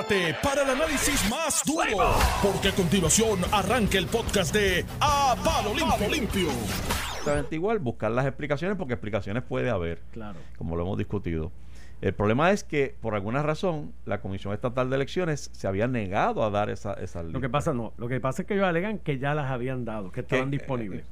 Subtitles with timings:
[0.00, 5.74] Prepárate para el análisis más duro, porque a continuación arranca el podcast de A Palo
[5.74, 6.08] Limpio.
[6.08, 6.48] Limpio.
[6.48, 10.38] Exactamente igual, buscar las explicaciones, porque explicaciones puede haber, Claro.
[10.56, 11.52] como lo hemos discutido.
[12.00, 16.44] El problema es que, por alguna razón, la Comisión Estatal de Elecciones se había negado
[16.44, 18.98] a dar esa, esas Lo que pasa no, lo que pasa es que ellos alegan
[19.00, 21.02] que ya las habían dado, que estaban Que, disponibles.
[21.02, 21.04] eh,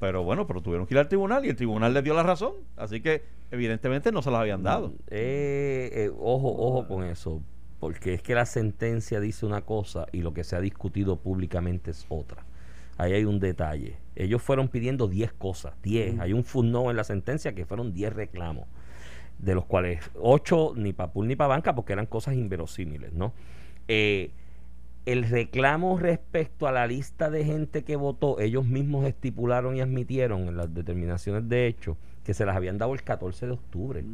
[0.00, 2.52] Pero bueno, pero tuvieron que ir al tribunal y el tribunal les dio la razón.
[2.76, 4.92] Así que, evidentemente, no se las habían dado.
[5.08, 7.40] Eh, eh, ojo, ojo con eso,
[7.82, 11.90] porque es que la sentencia dice una cosa y lo que se ha discutido públicamente
[11.90, 12.44] es otra.
[12.96, 13.96] Ahí hay un detalle.
[14.14, 16.20] Ellos fueron pidiendo 10 cosas, 10.
[16.20, 18.68] Hay un footnote en la sentencia que fueron 10 reclamos,
[19.40, 23.32] de los cuales 8 ni para pool ni para banca porque eran cosas inverosímiles, ¿no?
[23.88, 24.30] Eh,
[25.04, 30.42] el reclamo respecto a la lista de gente que votó, ellos mismos estipularon y admitieron
[30.46, 34.04] en las determinaciones de hecho que se las habían dado el 14 de octubre,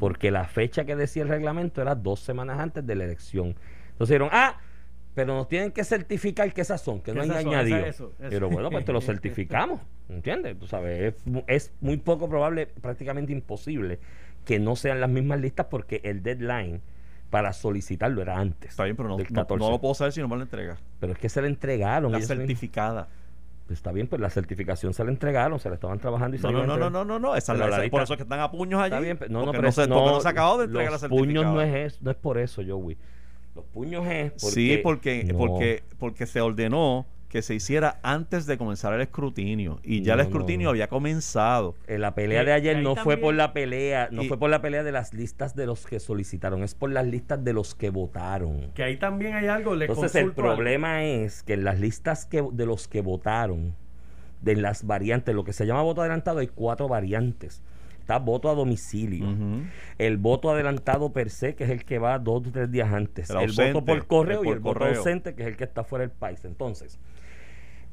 [0.00, 3.48] porque la fecha que decía el reglamento era dos semanas antes de la elección.
[3.92, 4.58] Entonces dijeron, ah,
[5.14, 7.76] pero nos tienen que certificar que esas son, que no hay añadido.
[7.78, 8.28] esa- eso, eso.
[8.30, 10.58] Pero bueno, pues te lo certificamos, ¿entiendes?
[10.58, 13.98] Tú sabes, es, mu- es muy poco probable, prácticamente imposible,
[14.46, 16.80] que no sean las mismas listas porque el deadline
[17.28, 18.70] para solicitarlo era antes.
[18.70, 19.62] Está bien, pero no, del no- 14.
[19.62, 20.78] no lo puedo saber si no me lo entrega.
[21.00, 22.12] Pero es que se le entregaron.
[22.12, 23.08] La certificada.
[23.70, 26.60] Está bien, pues la certificación se la entregaron, se la estaban trabajando y se No,
[26.60, 27.36] la no, no, no, no, no, no.
[27.36, 28.92] Esa, la por eso es que están a puños allí.
[28.92, 30.98] Está bien, pero no, no, pero no, se, no, no se acabado de entregar la
[30.98, 32.96] los puños no es, eso, no es por eso, Joey.
[33.54, 34.54] Los puños es porque...
[34.54, 35.38] sí, porque, no.
[35.38, 39.80] porque, porque se ordenó que se hiciera antes de comenzar el escrutinio.
[39.82, 40.70] Y ya el escrutinio no.
[40.70, 41.74] había comenzado.
[41.86, 44.38] Eh, la pelea de ayer y ahí no fue por la pelea, no y- fue
[44.38, 47.54] por la pelea de las listas de los que solicitaron, es por las listas de
[47.54, 48.70] los que votaron.
[48.74, 50.34] Que ahí también hay algo, le Entonces el algo.
[50.34, 53.74] problema es que en las listas que, de los que votaron,
[54.42, 57.62] de las variantes, lo que se llama voto adelantado, hay cuatro variantes.
[57.98, 59.24] Está voto a domicilio,
[59.96, 63.30] el voto adelantado per se, que es el que va dos o tres días antes,
[63.30, 65.64] El el, ausente, voto por correo el y el voto ausente, que es el que
[65.64, 66.44] está fuera del país.
[66.44, 66.98] Entonces,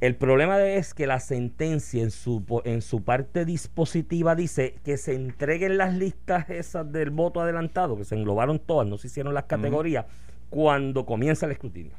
[0.02, 4.98] el problema de- es que la sentencia en su, en su parte dispositiva dice que
[4.98, 9.34] se entreguen las listas esas del voto adelantado, que se englobaron todas, no se hicieron
[9.34, 10.06] las categorías,
[10.50, 11.94] cuando comienza el escrutinio.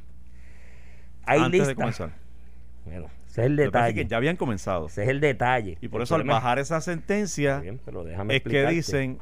[1.26, 1.74] Hay antes de listas.
[1.76, 2.10] comenzar.
[2.86, 3.94] Bueno, ese es el detalle.
[3.94, 4.86] que ya habían comenzado.
[4.86, 5.76] Ese es el detalle.
[5.80, 8.66] Y por El eso al problema bajar esa sentencia Está bien, pero déjame es que
[8.66, 9.18] dicen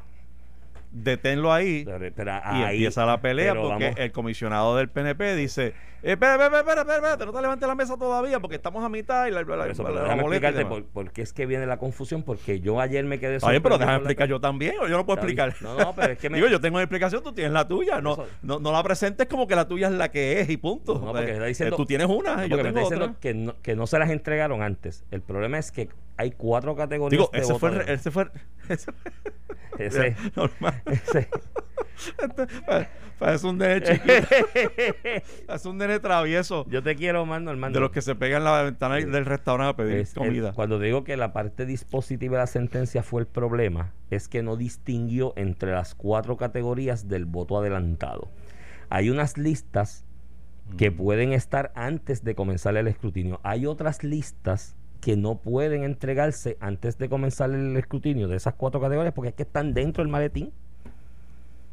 [0.91, 5.67] deténlo ahí Pero- pero y empieza la pelea porque vamos- el comisionado del PNP dice
[6.01, 9.27] eh, espera, espera, espera, espera, no te levantes la mesa todavía porque estamos a mitad
[9.27, 12.79] y la, la, eso, explicarte por, por qué es que viene la confusión, porque yo
[12.79, 15.53] ayer me quedé bien, pero déjame explicar yo también, o yo no puedo explicar.
[15.59, 17.99] No, no, pero es que me- Digo, yo tengo una explicación, tú tienes la tuya.
[17.99, 20.55] No, Eso- no, no la presentes como que la tuya es la que es y
[20.55, 20.93] punto.
[20.99, 23.15] No, porque Eh, está diciendo- eh, tú tienes una y yo tengo otra.
[23.19, 25.03] que no, que no se las entregaron antes.
[25.11, 25.89] El problema es que
[26.19, 28.29] hay cuatro categorías Digo, de ese fue, ese fue,
[28.67, 28.91] ese-
[29.77, 30.81] ese- normal.
[30.85, 31.29] ese-
[33.21, 34.13] Es un nene chiquito,
[35.53, 37.73] es un nene travieso Yo te quiero, mano, hermano.
[37.73, 40.53] de los que se pegan en la ventana del restaurante a pedir Es el- comida.
[40.53, 44.55] cuando digo que la parte dispositiva de la sentencia fue el problema, es que no
[44.55, 48.29] distinguió entre las cuatro categorías del voto adelantado.
[48.89, 50.05] Hay unas listas
[50.77, 50.95] que Mm.
[50.97, 53.39] pueden estar antes de comenzar el escrutinio.
[53.43, 58.81] Hay otras listas que no pueden entregarse antes de comenzar el escrutinio de esas cuatro
[58.81, 60.51] categorías porque es que están dentro del maletín.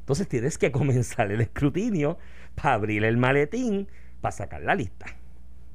[0.00, 2.18] Entonces tienes que comenzar el escrutinio
[2.54, 3.88] para abrir el maletín
[4.20, 5.06] para sacar la lista.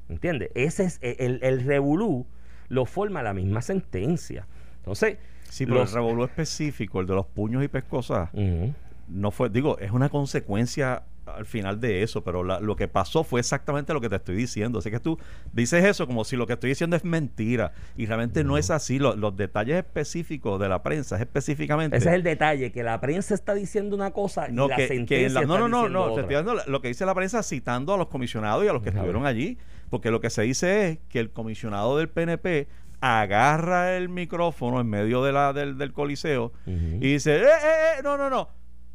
[0.08, 0.50] ¿Entiendes?
[0.54, 2.26] Ese es e, el, el revolú,
[2.68, 4.46] lo forma la misma sentencia.
[4.78, 8.72] Entonces, Sí, pero los- el revolú específico, el de los puños y pescosas, Ujú.
[9.08, 13.22] no fue, digo, es una consecuencia al final de eso, pero la- lo que pasó
[13.22, 14.80] fue exactamente lo que te estoy diciendo.
[14.80, 15.18] Así que tú
[15.52, 18.98] dices eso como si lo que estoy diciendo es mentira y realmente no es así.
[18.98, 21.96] Lo- los detalles específicos de la prensa es específicamente...
[21.96, 24.88] ese es el detalle, que la prensa está diciendo una cosa y No, la que,
[24.88, 27.06] sentencia que en la- no, está no, no, no, te estoy dando lo que dice
[27.06, 29.58] la prensa citando a los comisionados y a los que estuvieron allí,
[29.90, 32.66] porque lo que se dice es que el comisionado del PNP
[33.00, 38.02] agarra el micrófono en medio de la, del, del coliseo y dice, eh, eh, eh,
[38.02, 38.48] no, no, no,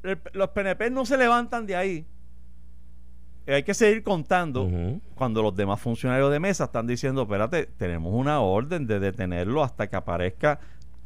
[0.04, 2.06] El- los PNP no se levantan de ahí.
[3.48, 4.70] Eh, Hay que seguir contando
[5.16, 9.88] cuando los demás funcionarios de mesa están diciendo, espérate, tenemos una orden de detenerlo hasta
[9.88, 10.60] que aparezca,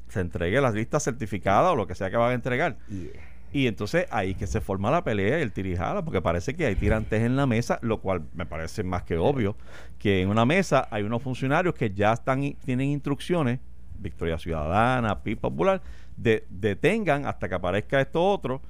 [0.10, 2.78] se entregue las listas certificadas o lo que sea que van a entregar.
[2.90, 3.12] Yeah.
[3.54, 6.76] Y entonces ahí que se forma la pelea y el tirijala, porque parece que hay
[6.76, 9.56] tirantes en la mesa, lo cual me parece más que obvio,
[10.00, 13.60] que en una mesa hay unos funcionarios que ya están tienen instrucciones,
[14.00, 15.82] Victoria Ciudadana, PIB Popular,
[16.16, 18.62] de detengan hasta que aparezca esto otro,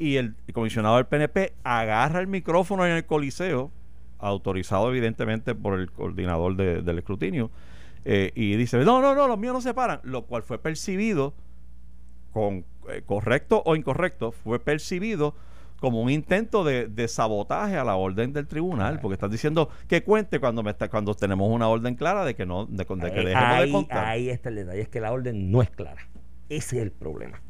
[0.00, 3.70] y el, comisionado del PNP agarra el micrófono en el coliseo,
[4.18, 7.50] autorizado evidentemente por el coordinador de- del escrutinio,
[8.04, 11.34] eh, y dice, no, no, no, los míos no se paran, lo cual fue percibido
[12.32, 15.34] con eh, correcto o incorrecto, fue percibido
[15.80, 20.02] como un intento de, de sabotaje a la orden del tribunal, porque estás diciendo que
[20.02, 22.92] cuente cuando me está, cuando tenemos una orden clara de que no de, de que
[23.20, 24.04] ahí, dejemos de ahí- contar.
[24.04, 26.06] ahí está el detalle, es que la orden no es clara.
[26.50, 27.40] Ese es el problema.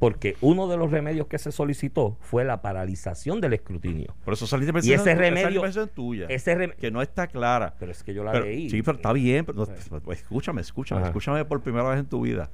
[0.00, 4.16] Porque uno de los remedios que se solicitó fue la paralización del escrutinio.
[4.24, 6.90] Por eso esa lista de Y ese esa remedio- interpretación es tuya, Ese rem- que
[6.90, 7.74] no está clara.
[7.78, 8.68] pero es que yo la Pero- leí.
[8.70, 9.44] sí, pero está bien.
[9.44, 11.08] pero no, pues, escúchame, escúchame, Ajá.
[11.10, 12.50] escúchame por primera vez en tu vida.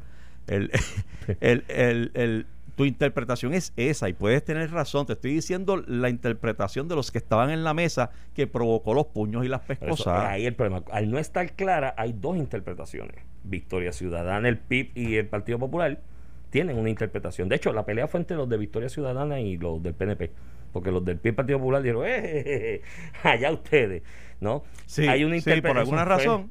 [0.48, 0.70] El,
[1.40, 5.06] el- el- el- tu interpretación es esa y puedes tener razón.
[5.06, 9.06] Te estoy diciendo la interpretación de los que estaban en la mesa que provocó los
[9.06, 10.26] puños y las eso, pescosadas.
[10.30, 10.82] ahí el problema.
[10.92, 13.16] Al no estar clara, hay dos interpretaciones.
[13.44, 16.00] Victoria Ciudadana, el PIB y el Partido Popular
[16.50, 17.48] tienen una interpretación.
[17.48, 20.30] De hecho, la pelea fue entre los de Victoria Ciudadana y los del PNP.
[20.72, 22.82] Porque los del PIB Partido Popular dijeron, ¡eh!
[23.22, 24.02] Allá ustedes.
[24.40, 24.64] ¿No?
[24.84, 25.78] Sí, hay una sí, por interpretación.
[25.78, 26.50] alguna razón.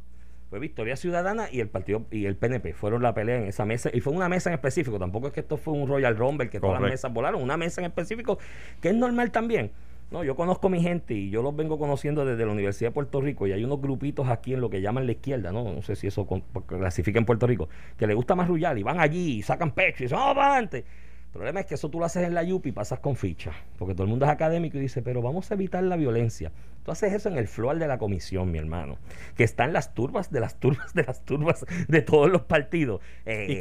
[0.49, 3.89] Fue Victoria Ciudadana y el partido y el PNP fueron la pelea en esa mesa
[3.91, 6.59] y fue una mesa en específico, tampoco es que esto fue un Royal Rumble que
[6.59, 8.37] todas las mesas volaron, una mesa en específico
[8.79, 9.71] que es normal también.
[10.11, 12.93] No, yo conozco a mi gente y yo los vengo conociendo desde la Universidad de
[12.93, 15.81] Puerto Rico y hay unos grupitos aquí en lo que llaman la izquierda, no, no
[15.81, 18.99] sé si eso con- clasifica en Puerto Rico, que les gusta más rullar y van
[18.99, 20.85] allí y sacan pecho y dicen, "Vamos para adelante."
[21.25, 23.51] El problema es que eso tú lo haces en la YUP y pasas con ficha,
[23.77, 26.53] porque todo el mundo es académico y dice, pero vamos a evitar la violencia.
[26.85, 28.97] Tú haces eso en el floor de la comisión, mi hermano,
[29.35, 33.01] que están las turbas de las turbas de las turbas de todos los partidos.
[33.25, 33.59] Eh, Y a-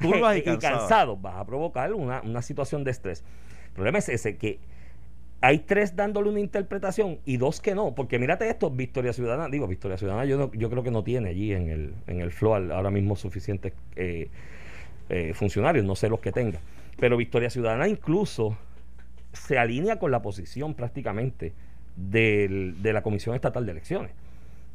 [0.00, 0.42] turbas y y
[0.80, 1.22] cansados.
[1.22, 3.22] Vas a provocar una, una situación de estrés.
[3.66, 4.58] El problema es ese, que
[5.40, 7.94] hay tres dándole una interpretación y dos que no.
[7.94, 11.28] Porque mírate esto, Victoria Ciudadana, digo, Victoria Ciudadana yo, no- yo creo que no tiene
[11.30, 14.28] allí en el, en el floor ahora mismo suficientes eh,
[15.08, 16.58] eh, funcionarios, no sé los que tenga.
[16.98, 18.56] Pero Victoria Ciudadana incluso
[19.32, 21.52] se alinea con la posición prácticamente
[21.96, 24.12] del- de la Comisión Estatal de Elecciones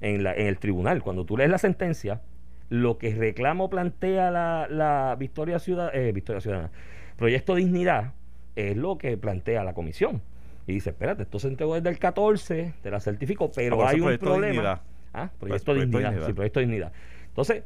[0.01, 1.01] en, la- en el tribunal.
[1.03, 2.21] Cuando tú lees la sentencia,
[2.69, 6.71] lo que reclamo plantea la, la Victoria, Ciudad, eh, Victoria Ciudadana,
[7.17, 8.13] Proyecto Dignidad,
[8.55, 10.21] es lo que plantea la comisión.
[10.71, 13.99] Y dice, espérate, esto se entregó desde el 14, te la certifico, pero Ah, hay
[14.01, 14.81] un problema.
[15.13, 16.27] Ah, Pues, proyecto, Proyecto dignidad, Dignidad.
[16.27, 16.91] sí, proyecto dignidad.
[17.27, 17.63] Entonces,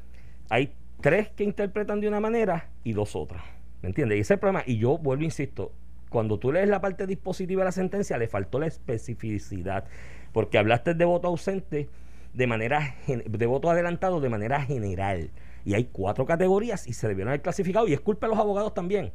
[0.49, 3.43] hay tres que interpretan de una manera y dos otras.
[3.81, 4.17] ¿Me entiendes?
[4.17, 4.63] Y ese es el problema.
[4.65, 5.71] Y yo vuelvo, insisto,
[6.09, 9.85] cuando tú lees la parte dispositiva de la sentencia, le faltó la especificidad.
[10.33, 11.87] Porque hablaste de voto ausente
[12.33, 15.29] de manera de voto adelantado de manera general.
[15.65, 17.87] Y hay cuatro categorías y se debieron haber clasificado.
[17.87, 19.11] Y es culpa de los abogados también.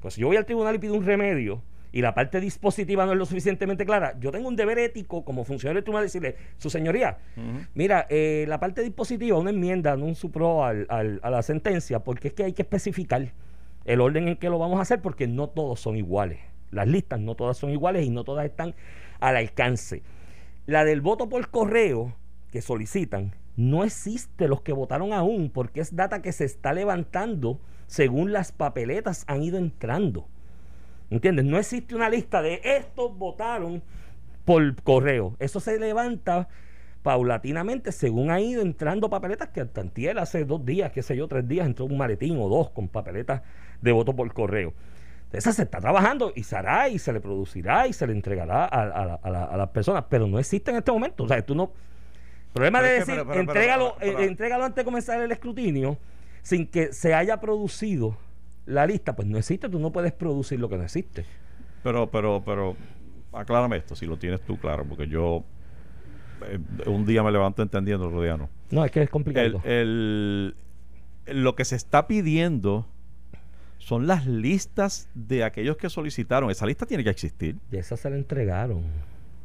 [0.00, 1.62] Pues si yo voy al tribunal y pido un remedio
[1.92, 5.44] y la parte dispositiva no es lo suficientemente clara, yo tengo un deber ético como
[5.44, 7.18] funcionario del tribunal de decirle, su señoría,
[7.74, 12.00] mira, eh, la parte dispositiva, una enmienda, no un supro al- al- a la sentencia,
[12.00, 13.32] porque es que hay que especificar
[13.84, 16.38] el orden en que lo vamos a hacer, porque no todos son iguales.
[16.70, 18.74] Las listas no todas son iguales y no todas están
[19.20, 20.02] al alcance.
[20.64, 22.14] La del voto por correo
[22.50, 27.60] que solicitan no existe los que votaron aún, porque es data que se está levantando
[27.86, 30.26] según las papeletas han ido entrando.
[31.12, 31.44] ¿Entiendes?
[31.44, 33.82] No existe una lista de estos votaron
[34.44, 35.36] por correo.
[35.38, 36.48] Eso se levanta
[37.02, 41.28] paulatinamente según ha ido entrando papeletas que hasta antier, hace dos días, qué sé yo,
[41.28, 43.42] tres días, entró un maletín o dos con papeletas
[43.80, 44.72] de voto por correo.
[45.32, 48.64] Esa se está trabajando y se hará y se le producirá y se le entregará
[48.64, 51.24] a, a la- a la- a las personas, pero no existe en este momento.
[51.24, 51.72] O sea, tú no...
[52.52, 55.32] Problema Pero de decir, pero- pero- pero- entrégalo, pero- eh, entrégalo antes de comenzar el
[55.32, 55.98] escrutinio
[56.42, 58.16] sin que se haya producido
[58.66, 61.24] la lista, pues no existe, tú no puedes producir lo que no existe.
[61.82, 62.76] Pero, pero, pero,
[63.32, 65.44] aclárame esto, si lo tienes tú claro, porque yo
[66.46, 68.48] eh, un día me levanto entendiendo, otro día no.
[68.70, 69.60] No, es que es complicado.
[69.64, 70.54] El,
[71.26, 72.86] el- lo que se está pidiendo
[73.78, 76.50] son las listas de aquellos que solicitaron.
[76.50, 77.56] Esa lista tiene que existir.
[77.70, 78.82] Y esa se la entregaron.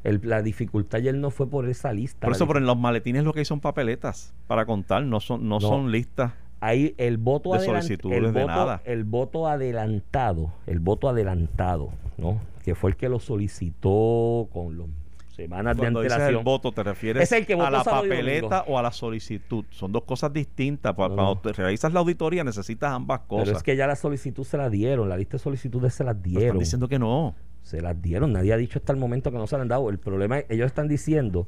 [0.04, 2.26] El- la dificultad ayer no fue por esa lista.
[2.28, 5.20] Por eso, dif- por en los maletines lo que hay son papeletas para contar, no
[5.20, 5.68] son, no, No.
[5.68, 6.34] son listas.
[6.60, 8.82] Ahí el voto de adelant- el de voto, nada.
[8.86, 12.40] el voto adelantado, el voto adelantado, ¿no?
[12.64, 14.88] Que fue el que lo solicitó con los
[15.36, 16.40] semanas Cuando de dices antelación.
[16.40, 19.66] el voto, te refieres Es el que a la papeleta o a la solicitud.
[19.70, 20.94] Son dos cosas distintas.
[20.94, 21.52] No, Cuando no.
[21.54, 23.58] realizas la auditoría necesitas ambas Pero cosas.
[23.58, 26.28] es que ya la solicitud se la dieron, la lista de solicitudes se las Pero
[26.30, 26.60] están dieron.
[26.60, 27.36] diciendo que no.
[27.62, 29.90] Se las dieron, nadie ha dicho hasta el momento que no se las han dado.
[29.90, 31.48] El problema es, ellos están diciendo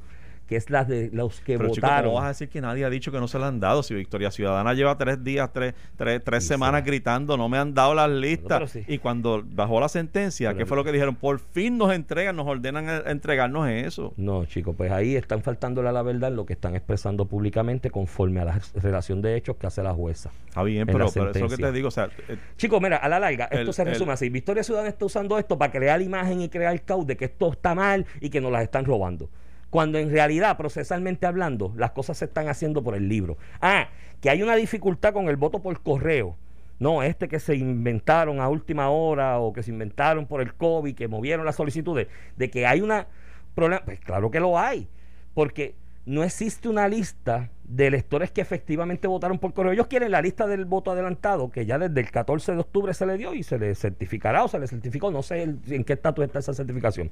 [0.50, 2.10] que es las de los que Pero chico, votaron.
[2.10, 3.84] ¿cómo vas a decir que nadie ha dicho que no se la han dado?
[3.84, 6.88] Si Victoria Ciudadana lleva tres días, tres, tres, tres Sí, semanas sí.
[6.88, 8.58] gritando, no me han dado las listas.
[8.60, 8.84] pero sí.
[8.88, 11.16] Y cuando bajó la sentencia, ¿qué fue lo que dijeron?
[11.16, 14.14] Por fin nos entregan, nos ordenan entregarnos eso.
[14.18, 18.40] No, chicos, pues ahí están faltándole a la verdad lo que están expresando públicamente conforme
[18.42, 20.32] a la relación de hechos que hace la jueza.
[20.48, 21.90] Está bien, En pero, la pero eso es lo que te digo.
[21.90, 24.30] O sea, eh, Chicos, mira, a la larga, esto El- se resume el- así.
[24.30, 27.76] Victoria Ciudadana está usando esto para crear imagen y crear caos de que esto está
[27.76, 29.30] mal y que nos las están robando.
[29.70, 33.38] Cuando en realidad, procesalmente hablando, las cosas se están haciendo por el libro.
[33.62, 33.90] Ah,
[34.22, 36.38] que hay una dificultad con el voto por correo.
[36.80, 40.96] no, este que se inventaron a última hora o que se inventaron por el COVID,
[40.96, 42.08] que movieron las solicitudes,
[42.38, 43.08] de que hay una
[43.54, 44.88] problema, pues claro que lo hay,
[45.34, 45.76] porque
[46.10, 49.74] no existe una lista de electores que efectivamente votaron por correo.
[49.74, 53.06] Ellos quieren la lista del voto adelantado, que ya desde el 14 de octubre se
[53.06, 56.26] le dio y se le certificará o se le certificó, no sé en qué estatus
[56.26, 57.12] está esa certificación,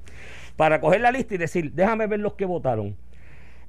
[0.56, 2.96] para coger la lista y decir, déjame ver los que votaron.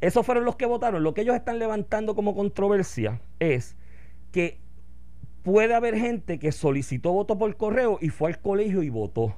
[0.02, 1.04] Esos fueron los que votaron.
[1.04, 3.76] Lo que ellos están levantando como controversia es
[4.32, 4.58] que
[5.44, 9.36] puede haber gente que solicitó voto por correo y fue al colegio y votó.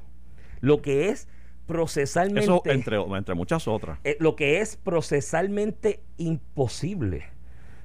[0.62, 1.28] Lo que es
[1.72, 3.98] procesalmente Eso entre, entre muchas otras.
[4.04, 7.24] eh, lo que es procesalmente imposible.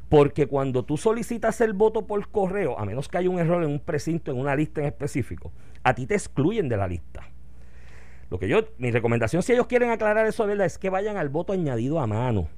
[0.08, 3.70] Porque cuando tú solicitas el voto por correo, a menos que haya un error en
[3.70, 5.52] un precinto, en una lista en específico,
[5.84, 7.28] a ti te excluyen de la lista.
[8.28, 11.16] Lo que yo, mi recomendación, si ellos quieren aclarar eso de verdad, es que vayan
[11.16, 12.48] al voto añadido a mano.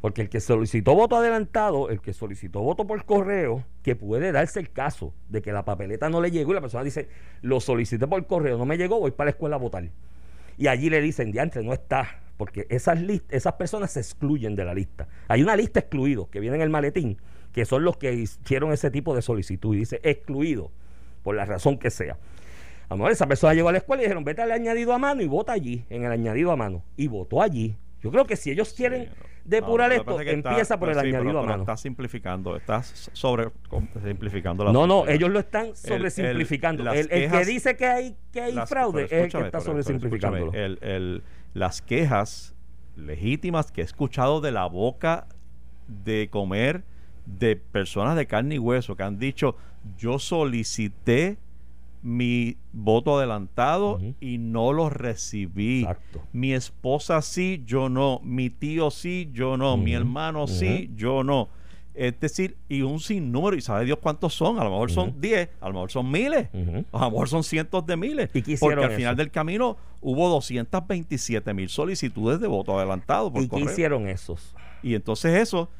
[0.00, 4.60] Porque el que solicitó voto adelantado, el que solicitó voto por correo, que puede darse
[4.60, 7.08] el caso de que la papeleta no le llegó y la persona dice,
[7.42, 9.84] lo solicité por correo, no me llegó, voy para la escuela a votar.
[10.58, 14.64] Y allí le dicen, diantre, no está, porque esas, list- esas personas se excluyen de
[14.64, 15.08] la lista.
[15.28, 17.16] Hay una lista excluidos que viene en el maletín,
[17.52, 19.74] que son los que hicieron ese tipo de solicitud.
[19.74, 20.70] Y dice excluido,
[21.22, 22.18] por la razón que sea.
[22.88, 24.98] A lo mejor esa persona llegó a la escuela y dijeron, vete al añadido a
[24.98, 26.82] mano y vota allí, en el añadido a mano.
[26.96, 27.76] Y votó allí.
[28.02, 29.10] Yo creo que si ellos quieren Sí.
[29.48, 31.62] Depurar No, que esto, es que está- empieza por el pues sí, añadido a mano.
[31.62, 33.48] Estás simplificando, estás sobre
[34.04, 36.84] simplificando la No, no, ellos lo están el- sobresimplificando.
[36.84, 39.40] las El, el que quejas- dice que hay, que hay Las- fraude es el que
[39.40, 40.52] está sobresimplificándolo.
[40.52, 41.22] el- el-
[41.54, 42.54] las quejas
[42.96, 45.26] legítimas que he escuchado de la boca
[45.86, 46.82] de comer
[47.26, 49.56] de personas de carne y hueso que han dicho
[49.96, 51.38] yo solicité
[52.02, 55.80] mi voto adelantado y no lo recibí.
[55.80, 56.22] Exacto.
[56.32, 58.20] Mi esposa sí, yo no.
[58.22, 59.76] Mi tío sí, yo no.
[59.76, 61.48] Mi hermano sí, yo no.
[61.94, 64.60] Es decir, y un sinnúmero, y sabe Dios cuántos son.
[64.60, 65.18] A lo mejor son Ujú.
[65.20, 66.48] 10, a lo mejor son miles,
[66.92, 68.30] a lo mejor son cientos de miles.
[68.34, 69.16] ¿Y qué hicieron porque al final eso?
[69.16, 74.54] del camino hubo 227 mil solicitudes de voto adelantado por ¿Y qué hicieron esos?
[74.80, 75.70] Y entonces eso,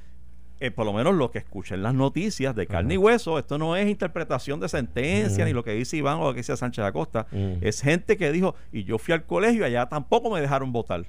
[0.60, 3.58] eh, por lo menos lo que escuché en las noticias de carne y hueso, esto
[3.58, 6.84] no es interpretación de sentencia, ni lo que dice Iván o lo que dice Sánchez
[6.84, 7.26] Acosta.
[7.30, 7.58] Ujú.
[7.60, 11.04] Es gente que dijo, y yo fui al colegio y allá tampoco me dejaron votar.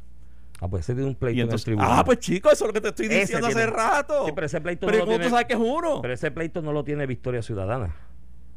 [0.62, 1.90] Ah, pues ese tiene un pleito en el tribunal.
[1.92, 4.26] ah, pues chicos, eso es lo que te estoy Ese diciendo tiene- hace rato.
[4.26, 6.02] Sí, pero ese pleito Pero no lo ¿cómo tiene- tú sabes que es uno?
[6.02, 7.96] Pero ese pleito no lo tiene Victoria Ciudadana.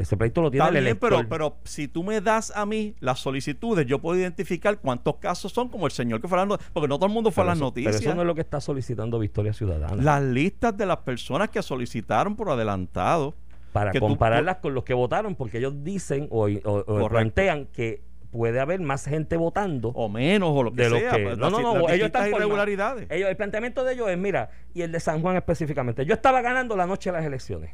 [0.03, 1.11] Ese pleito lo tiene Está el bien, elector.
[1.11, 5.53] pero, pero si tú me das a mí las solicitudes, yo puedo identificar cuántos casos
[5.53, 7.55] son, como el señor que fue hablando, porque no todo el mundo fue Pero a
[7.55, 7.97] las eso- noticias.
[7.97, 10.03] Pero eso no es lo que está solicitando Victoria Ciudadana.
[10.03, 13.35] Las listas de las personas que solicitaron por adelantado.
[13.73, 18.61] para tú- compararlas con los que votaron, porque ellos dicen o, o- plantean que puede
[18.61, 19.89] haber más gente votando.
[19.95, 21.11] o menos o lo que De lo sea.
[21.13, 23.07] que- pues, no, no, las- no, las ellos están por- irregularidades.
[23.11, 26.05] Ellos, el planteamiento de ellos es, mira, y el de San Juan específicamente.
[26.05, 27.71] Yo estaba ganando la noche de las elecciones.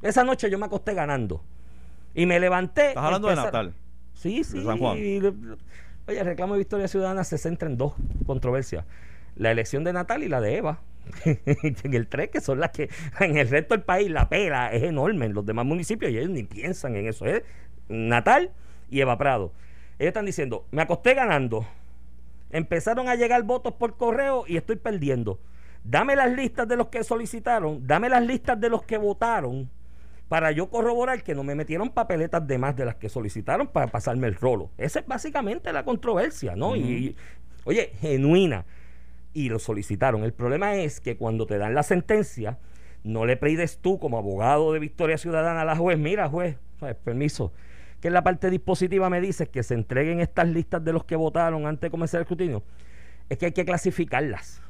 [0.00, 1.42] Esa noche yo me acosté ganando.
[2.14, 2.88] Y me levanté.
[2.88, 3.74] Estás hablando de Natal.
[4.14, 4.58] Sí, sí.
[4.58, 4.98] de San Juan.
[4.98, 5.18] y
[6.08, 7.94] Oye, el reclamo de Victoria Ciudadana se centra en dos
[8.26, 8.84] controversias.
[9.36, 10.80] La elección de Natal y la de Eva.
[11.24, 12.88] en el 3, que son las que
[13.20, 16.30] en el resto del país la pela es enorme en los demás municipios y ellos
[16.30, 17.26] ni piensan en eso.
[17.26, 17.42] Es
[17.88, 18.50] Natal
[18.90, 19.52] y Eva Prado.
[19.98, 21.66] Ellos están diciendo, me acosté ganando.
[22.50, 25.40] Empezaron a llegar votos por correo y estoy perdiendo.
[25.84, 29.68] Dame las listas de los que solicitaron, dame las listas de los que votaron
[30.32, 33.88] para yo corroborar que no me metieron papeletas de más de las que solicitaron para
[33.88, 34.70] pasarme el rolo.
[34.78, 36.74] Esa es básicamente la controversia, ¿no?
[36.74, 37.14] y,
[37.64, 38.64] oye, genuina.
[39.34, 40.24] Y lo solicitaron.
[40.24, 42.58] El problema es que cuando te dan la sentencia,
[43.04, 46.56] no le pides tú como abogado de Victoria Ciudadana a la juez, mira juez,
[47.04, 47.52] permiso,
[48.00, 51.16] que en la parte dispositiva me dices que se entreguen estas listas de los que
[51.16, 52.62] votaron antes de comenzar el escrutinio.
[53.28, 54.62] Es que hay que clasificarlas,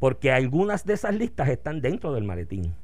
[0.00, 2.74] porque algunas de esas listas están dentro del maletín.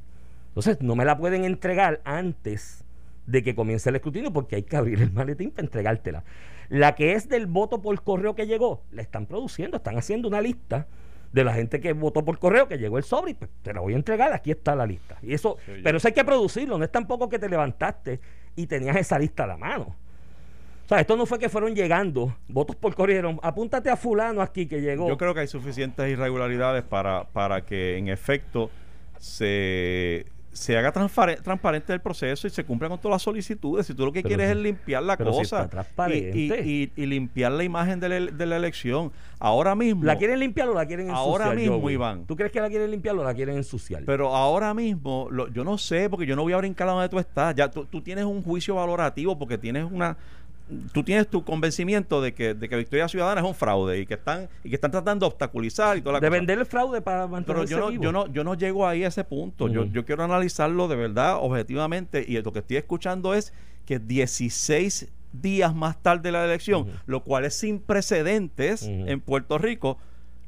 [0.52, 2.84] Entonces, no me la pueden entregar antes
[3.26, 6.24] de que comience el escrutinio porque hay que abrir el maletín para entregártela.
[6.68, 10.40] La que es del voto por correo que llegó, la están produciendo, están haciendo una
[10.40, 10.86] lista
[11.32, 13.80] de la gente que votó por correo, que llegó el sobre, y pues, te la
[13.80, 15.16] voy a entregar, aquí está la lista.
[15.22, 18.20] Y eso, Sí, pero eso hay que producirlo, no es tampoco que te levantaste
[18.54, 19.96] y tenías esa lista a la mano.
[20.84, 24.42] O sea, esto no fue que fueron llegando votos por correo, dijeron, apúntate a fulano
[24.42, 25.08] aquí que llegó.
[25.08, 28.70] Yo creo que hay suficientes irregularidades para, para que en efecto
[29.18, 33.86] se, se haga transparente el proceso y se cumpla con todas las solicitudes.
[33.86, 36.38] Si tú lo que Pero quieres si- es limpiar la si cosa transparente.
[36.38, 39.12] y, y- y- y limpiar la imagen de la, de la elección.
[39.38, 41.26] Ahora mismo, ¿La quieren limpiar o la quieren ensuciar?
[41.28, 41.90] Ahora mismo?
[41.90, 42.26] Iván.
[42.26, 44.02] ¿Tú crees que la quieren limpiar o la quieren ensuciar?
[44.04, 47.08] pero ahora mismo, lo- yo no sé, porque yo no voy a brincar a donde
[47.08, 47.54] tú estás.
[47.54, 50.16] Ya tú, tú tienes un juicio valorativo porque tienes una
[50.92, 54.14] tú tienes tu convencimiento de que, de que Victoria Ciudadana es un fraude y que
[54.14, 56.38] están y que están tratando de obstaculizar y toda la De cosa.
[56.38, 58.02] vender el fraude para Pero mantenerse yo no, vivo.
[58.02, 59.68] yo no, yo no llego ahí a ese punto.
[59.68, 63.52] yo, yo quiero analizarlo de verdad, objetivamente, y lo que estoy escuchando es
[63.84, 69.58] que 16 días más tarde de la elección, lo cual es sin precedentes en Puerto
[69.58, 69.98] Rico,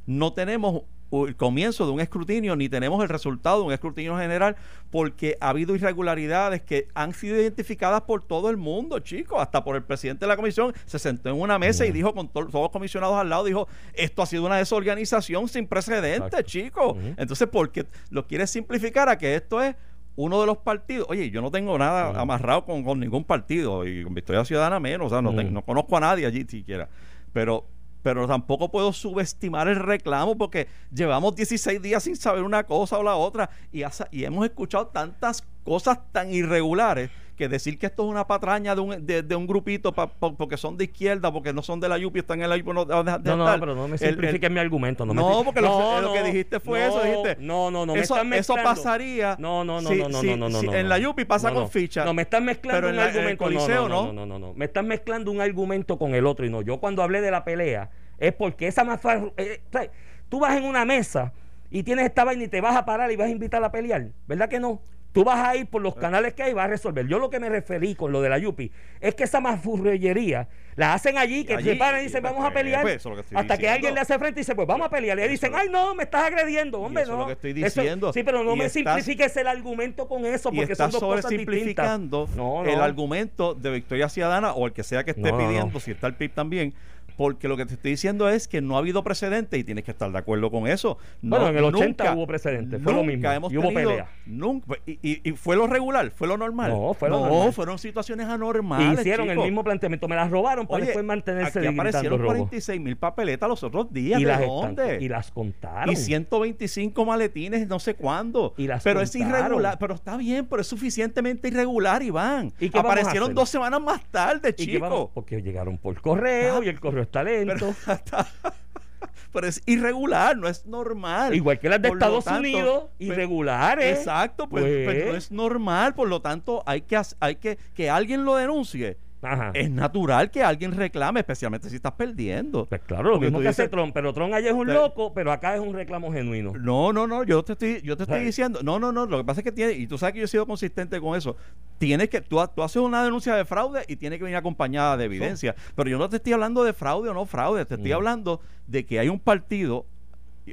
[0.06, 0.83] no tenemos
[1.13, 4.57] el comienzo de un escrutinio ni tenemos el resultado de un escrutinio general
[4.91, 9.77] porque ha habido irregularidades que han sido identificadas por todo el mundo, chicos, hasta por
[9.77, 12.63] el presidente de la comisión se sentó en una mesa y dijo con to- todos
[12.65, 16.97] los comisionados al lado, dijo, esto ha sido una desorganización sin precedentes, chicos.
[16.97, 17.15] Ujú.
[17.17, 19.77] Entonces, porque lo quiere simplificar a que esto es
[20.17, 21.07] uno de los partidos.
[21.11, 25.07] Oye, yo no tengo nada amarrado con, con ningún partido y con Victoria Ciudadana menos,
[25.07, 26.89] o sea, no, no conozco a nadie allí siquiera.
[27.33, 27.67] Pero
[28.05, 33.03] pero tampoco puedo subestimar el reclamo porque llevamos 16 días sin saber una cosa o
[33.03, 33.83] la otra y,
[34.23, 39.07] hemos escuchado tantas cosas tan irregulares que decir que esto es una patraña de un,
[39.07, 42.21] de, de un grupito pa- porque son de izquierda, porque no son de la YUPI,
[42.21, 45.05] están en la YUPI, no, de No, no, pero no me simplifiques mi argumento.
[45.05, 47.95] No, me No, estoy- porque lo- lo que dijiste fue eso, dijiste, No, no, no.
[47.95, 49.37] me eso, eso pasaría.
[49.38, 50.88] No, no, no, si- no, no, si- no, no, no, si no, En no.
[50.88, 51.69] la YUPI pasa No, con no.
[51.69, 52.05] ficha.
[52.05, 53.45] No, me estás mezclando Pero en un la- en el argumento.
[53.45, 54.12] No, Coliseo, no, ¿no?
[54.12, 54.55] no, no, no, no.
[54.55, 56.47] Me estás mezclando un argumento con el otro.
[56.47, 59.00] Y no, yo cuando hablé de la pelea es porque esa más
[59.37, 59.91] eh, trae-
[60.29, 61.33] tú vas en una mesa
[61.71, 64.09] y tienes esta vaina y te vas a parar y vas a invitar a pelear.
[64.29, 64.81] ¿Verdad que no?
[65.14, 67.06] Tú vas a ir por los canales que hay y vas a resolver.
[67.06, 70.92] Yo lo que me referí con lo de la Yupi es que esa mafurrellería la
[70.92, 72.83] hacen allí, que Allí, se paran y y dicen vamos a pelear.
[72.83, 75.16] pues, que hasta que alguien le hace frente y dice, pues vamos a pelear.
[75.18, 77.23] Y Eso dicen, ay no, me estás agrediendo, hombre, eso es no.
[77.23, 78.12] lo que estoy Eso- diciendo.
[78.12, 81.00] sí, pero no Y me estás- simplifiques el argumento con eso, y porque estás son
[81.00, 81.44] dos cosas distintas.
[81.47, 82.83] sobresimplificando No, el no.
[82.83, 85.80] argumento de Victoria Ciudadana o el que sea que esté No, no, pidiendo, no.
[85.80, 86.75] si está el PIB también,
[87.16, 89.90] porque lo que te estoy diciendo es que no ha habido precedente y tienes que
[89.92, 90.99] estar de acuerdo con eso.
[91.23, 93.90] No, Bueno, en el 80 nunca- hubo precedente, fue lo mismo, hemos y hubo tenido-
[93.90, 94.09] pelea.
[94.26, 96.71] Nunca, y, y- y fue lo regular, fue lo normal.
[96.73, 97.52] No, fue lo no, normal.
[97.52, 99.00] fueron situaciones Y anormales.
[99.00, 99.44] hicieron el chicos.
[99.47, 102.26] mismo planteamiento, me las robaron para Oye, después mantenerse aquí aparecieron robo.
[102.28, 104.21] 46 mil papeletas los otros días.
[104.21, 104.83] Y ¿De las, dónde?
[104.85, 105.92] están- y las contaron.
[105.92, 108.54] Y 125 maletines, no sé cuándo.
[108.56, 112.52] Y las pero es irregular, pero está bien, pero es suficientemente irregular, Iván.
[112.61, 114.99] ¿Y Aparecieron dos semanas más tarde, ¿Y qué vamos?
[114.99, 115.11] chico.
[115.14, 117.75] Porque llegaron por correo Ah, y el correo está lento.
[119.33, 121.35] Pero es irregular, no es normal.
[121.35, 123.99] Igual que las de Por Estados tanto, Unidos, pues, irregulares.
[123.99, 124.85] Exacto, pues, Pues.
[124.85, 128.97] pues no es normal, por lo tanto hay que hay que que alguien lo denuncie.
[129.25, 129.51] Ajá.
[129.55, 132.67] Es natural que alguien reclame, especialmente si estás perdiendo.
[132.67, 135.13] Pues claro, lo Porque mismo que hace dices- Trump, pero Trump allá es un loco,
[135.15, 136.53] pero acá es un reclamo genuino.
[136.59, 139.25] No, no, no, yo te estoy, yo te estoy diciendo, no, no, no, lo que
[139.25, 141.37] pasa es que tiene, y tú sabes que yo he sido consistente con eso,
[141.79, 145.05] tienes que, tú, tú haces una denuncia de fraude y tiene que venir acompañada de
[145.07, 148.41] evidencia, pero yo no te estoy hablando de fraude o no fraude, te estoy hablando
[148.67, 149.87] de que hay un partido,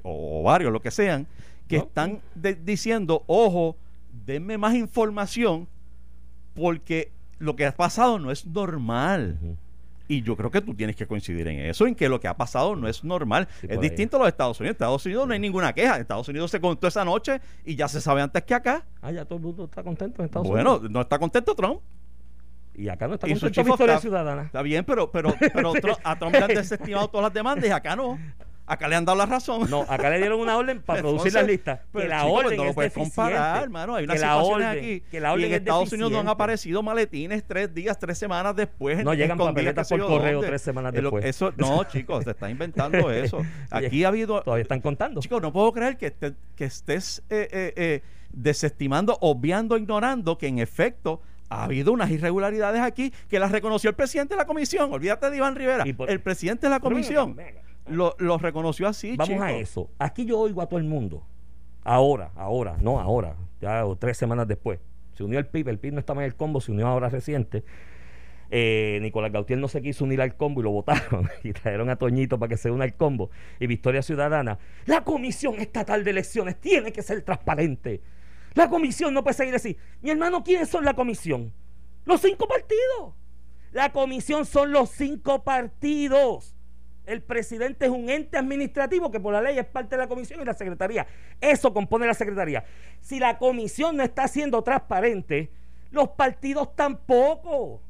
[0.03, 1.27] o, varios, lo que sean,
[1.67, 1.83] que No.
[1.83, 3.75] están de- diciendo, ojo,
[4.25, 5.67] denme más información,
[6.53, 9.37] porque lo que ha pasado no es normal.
[10.07, 12.35] Y yo creo que tú tienes que coincidir en eso, en que lo que ha
[12.35, 13.47] pasado no es normal.
[13.61, 14.71] Sí, es distinto a los Estados Unidos.
[14.71, 15.95] En Estados Unidos no hay ninguna queja.
[15.95, 18.85] En Estados Unidos se contó esa noche y ya se sabe antes que acá.
[19.01, 20.91] Ah, ya todo el mundo está contento en Estados bueno, Unidos.
[20.91, 21.79] no está contento Trump.
[22.75, 23.99] Y acá no está contento Victoria.
[23.99, 24.43] Ciudadana.
[24.43, 27.71] Está bien, pero, pero, pero Trump- a Trump le han desestimado todas las demandas y
[27.71, 28.19] acá no.
[28.71, 29.69] Acá le han dado la razón.
[29.69, 31.81] No, acá le dieron una orden para producir las listas.
[31.91, 33.95] pero, que la chico, pues, orden no lo es puedes comparar, hermano.
[33.95, 35.03] Hay unas Que la situaciones orden- aquí.
[35.11, 38.17] que la y orden en es Estados Unidos no han aparecido maletines tres días, tres
[38.17, 39.03] semanas después.
[39.03, 40.47] No llegan papeletas por correo dónde.
[40.47, 41.25] tres semanas después.
[41.25, 43.41] Eso, no, chicos, se está inventando eso.
[43.69, 45.19] Aquí ha habido Todavía están contando.
[45.21, 50.47] Chicos, no puedo creer que, esté- que estés eh, eh, eh, desestimando, obviando, ignorando que
[50.47, 54.93] en efecto ha habido unas irregularidades aquí que las reconoció el presidente de la comisión.
[54.93, 55.85] Olvídate de Iván Rivera.
[55.85, 57.35] Y por- el presidente de la comisión.
[57.87, 59.15] Lo, lo reconoció así.
[59.15, 59.89] Vamos a eso.
[59.99, 61.23] Aquí yo oigo a todo el mundo.
[61.83, 64.79] Ahora, ahora, no ahora, ya o tres semanas después.
[65.13, 67.63] Se unió el PIB, el PIB no estaba en el combo, se unió ahora reciente.
[68.53, 71.95] Eh, Nicolás Gautier no se quiso unir al combo y lo votaron y trajeron a
[71.95, 73.31] Toñito para que se una al combo.
[73.59, 78.01] Y Victoria Ciudadana, la Comisión Estatal de Elecciones tiene que ser transparente.
[78.53, 79.77] La comisión no puede seguir así.
[80.01, 81.53] Mi hermano, ¿quiénes son la comisión?
[82.03, 83.13] Los cinco partidos.
[83.71, 86.53] La comisión son los cinco partidos.
[87.11, 90.39] El presidente es un ente administrativo que por la ley es parte de la comisión
[90.39, 91.05] y la secretaría.
[91.41, 92.63] Eso compone la secretaría.
[93.01, 95.51] Si la comisión no está siendo transparente,
[95.91, 97.81] los partidos tampoco.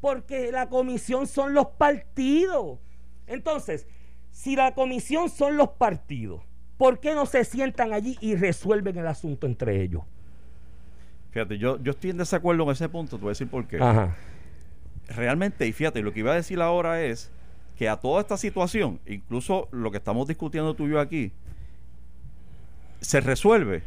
[0.00, 2.78] Porque la comisión son los partidos.
[3.26, 3.88] Entonces,
[4.30, 6.40] si la comisión son los partidos,
[6.78, 10.04] ¿por qué no se sientan allí y resuelven el asunto entre ellos?
[11.32, 13.16] Fíjate, yo, yo estoy en desacuerdo con ese punto.
[13.16, 13.78] Te voy a decir por qué.
[13.82, 14.16] Ajá.
[15.08, 17.32] realmente, y fíjate, lo que iba a decir ahora es
[17.80, 21.32] que a toda esta situación, incluso lo que estamos discutiendo tú y yo aquí,
[23.00, 23.82] se resuelve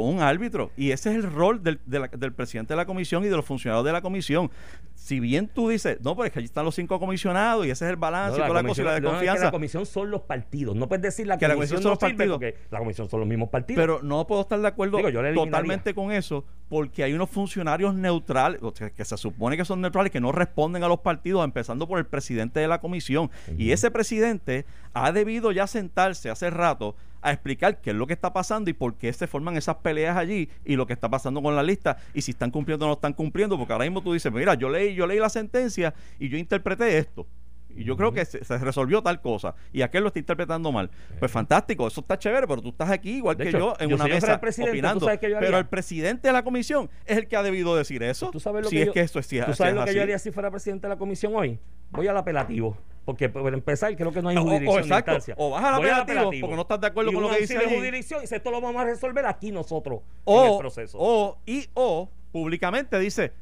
[0.00, 0.70] con un árbitro.
[0.76, 3.36] Y ese es el rol del, de la- del presidente de la comisión y de
[3.36, 4.50] los funcionarios de la comisión.
[4.94, 7.84] Si bien tú dices, no, pero es que allí están los cinco comisionados y ese
[7.84, 9.16] es el balance No, y toda la cosa y comisión- la de no, es que
[9.18, 9.44] confianza.
[9.44, 10.76] la comisión son los partidos.
[10.76, 12.38] No puedes decir la Que la comisión, comisión son no los partidos.
[12.38, 13.80] porque la comisión son los mismos partidos.
[13.82, 17.94] Pero no puedo estar de acuerdo Digo, yo totalmente con eso, porque hay unos funcionarios
[17.94, 21.44] neutrales, o sea, que se supone que son neutrales, que no responden a los partidos,
[21.44, 23.30] empezando por el presidente de la comisión.
[23.58, 28.12] Y ese presidente ha debido ya sentarse hace rato a explicar qué es lo que
[28.12, 31.42] está pasando y por qué se forman esas peleas allí y lo que está pasando
[31.42, 34.12] con la lista y si están cumpliendo o no están cumpliendo, porque ahora mismo tú
[34.12, 37.26] dices, mira, yo leí, yo leí la sentencia y yo interpreté esto.
[37.74, 39.54] Y yo creo que se, se resolvió tal cosa.
[39.72, 40.90] Y aquel lo está interpretando mal.
[41.18, 43.88] Pues fantástico, eso está chévere, pero tú estás aquí igual De que hecho, yo en
[43.88, 45.06] yo una mesa el presidente, ¿tú opinando.
[45.40, 48.30] Pero el presidente de la comisión es el que ha debido decir eso.
[48.30, 49.84] ¿Tú sabes lo si que es yo, que eso es, ¿tú si sabes es lo
[49.84, 49.96] que así.
[49.96, 51.58] yo haría si fuera presidente de la comisión hoy?
[51.90, 52.76] Voy al apelativo.
[53.04, 55.10] Porque por empezar, creo que no hay O- o- jurisdicción de exacto.
[55.12, 55.34] instancia.
[55.38, 57.74] O vas al apelativo porque no estás de acuerdo Y con lo que dice allí.
[57.76, 60.98] jurisdicción y dice, esto lo vamos a resolver aquí nosotros en o, el proceso.
[61.00, 63.32] o y o públicamente dice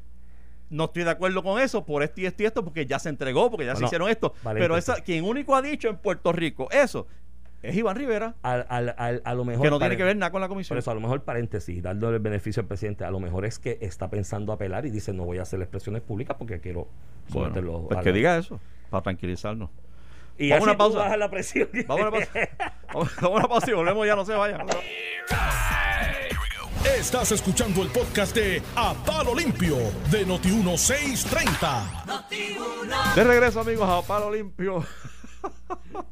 [0.69, 3.09] no estoy de acuerdo con eso por esto y esto y esto porque ya se
[3.09, 6.31] entregó porque ya se hicieron esto vale, pero esa, quien único ha dicho en Puerto
[6.31, 7.07] Rico eso
[7.61, 10.31] es Iván Rivera Al- al- al- a lo mejor que no tiene que ver nada
[10.31, 13.11] con la Por comisión eso, a lo mejor, paréntesis, dándole el beneficio al presidente, a
[13.11, 16.35] lo mejor es que está pensando apelar y dice, no voy a hacer expresiones públicas
[16.39, 16.87] porque quiero
[17.29, 18.59] Bueno, someterlo pues a que la- diga eso
[18.91, 19.69] para tranquilizarnos
[20.37, 21.17] Y Vamos a una pausa.
[21.17, 21.67] la presión.
[21.87, 22.29] vamos a una pausa
[22.93, 24.61] vamos vamos a una pausa y volvemos ya no se vayan
[26.97, 29.75] Estás escuchando el podcast de A Palo Limpio
[30.11, 33.15] de Noti1630.
[33.15, 34.83] De regreso, amigos, a Palo Limpio.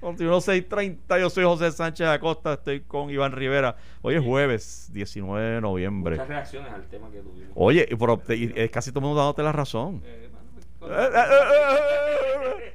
[0.00, 1.18] Continuo 630.
[1.18, 2.54] Yo soy José Sánchez Acosta.
[2.54, 3.76] Estoy con Iván Rivera.
[4.02, 6.12] Hoy es jueves 19 de noviembre.
[6.16, 7.52] Muchas reacciones al tema que tuvimos.
[7.54, 7.88] Oye,
[8.30, 10.02] y- y casi todo el mundo dándote la razón.
[10.04, 10.30] Eh, eh, eh, eh, eh,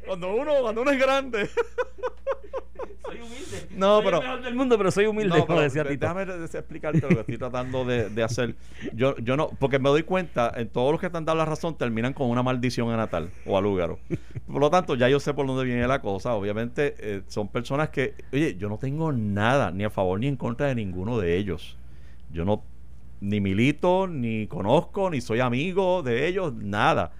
[0.06, 1.50] Cuando uno, cuando uno es grande.
[3.06, 3.68] Soy humilde.
[3.72, 6.06] No, soy pero- el mejor del mundo, pero soy humilde, No, pero decía Tito.
[6.14, 8.56] déjame explicarte lo que estoy tratando de, de hacer.
[8.94, 11.46] Yo, yo no, porque me doy cuenta, en todos los que te han dado la
[11.46, 13.98] razón terminan con una maldición a Natal o a Lúgaro.
[14.46, 16.36] Por lo tanto, ya yo sé por dónde viene la cosa.
[16.36, 20.36] Obviamente, eh, son personas que, oye, yo no tengo nada, ni a favor ni en
[20.36, 21.78] contra de ninguno de ellos.
[22.32, 22.64] Yo no,
[23.22, 27.12] ni milito, ni conozco, ni soy amigo de ellos, nada.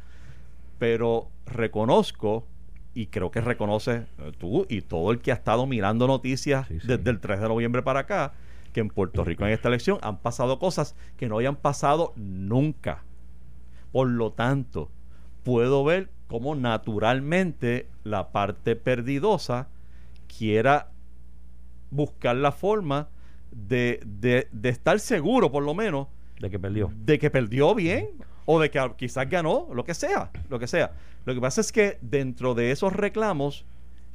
[0.80, 2.48] Pero reconozco,
[2.94, 6.80] y creo que reconoces eh, tú y todo el que ha estado mirando noticias Sí,
[6.80, 6.88] sí.
[6.88, 8.34] desde el 3 de noviembre para acá,
[8.74, 13.04] que en Puerto Rico en esta elección han pasado cosas que no hayan pasado nunca.
[13.92, 14.90] Por lo tanto,
[15.44, 19.68] puedo ver cómo naturalmente la parte perdidosa
[20.38, 20.90] quiera
[21.92, 23.10] buscar la forma
[23.52, 26.08] de, de- de estar seguro, por lo menos,
[26.40, 26.92] De que perdió.
[26.96, 28.10] de que perdió bien
[28.52, 30.94] o de que quizás ganó, lo que sea, lo que sea.
[31.26, 33.64] Lo que pasa es que dentro de esos reclamos,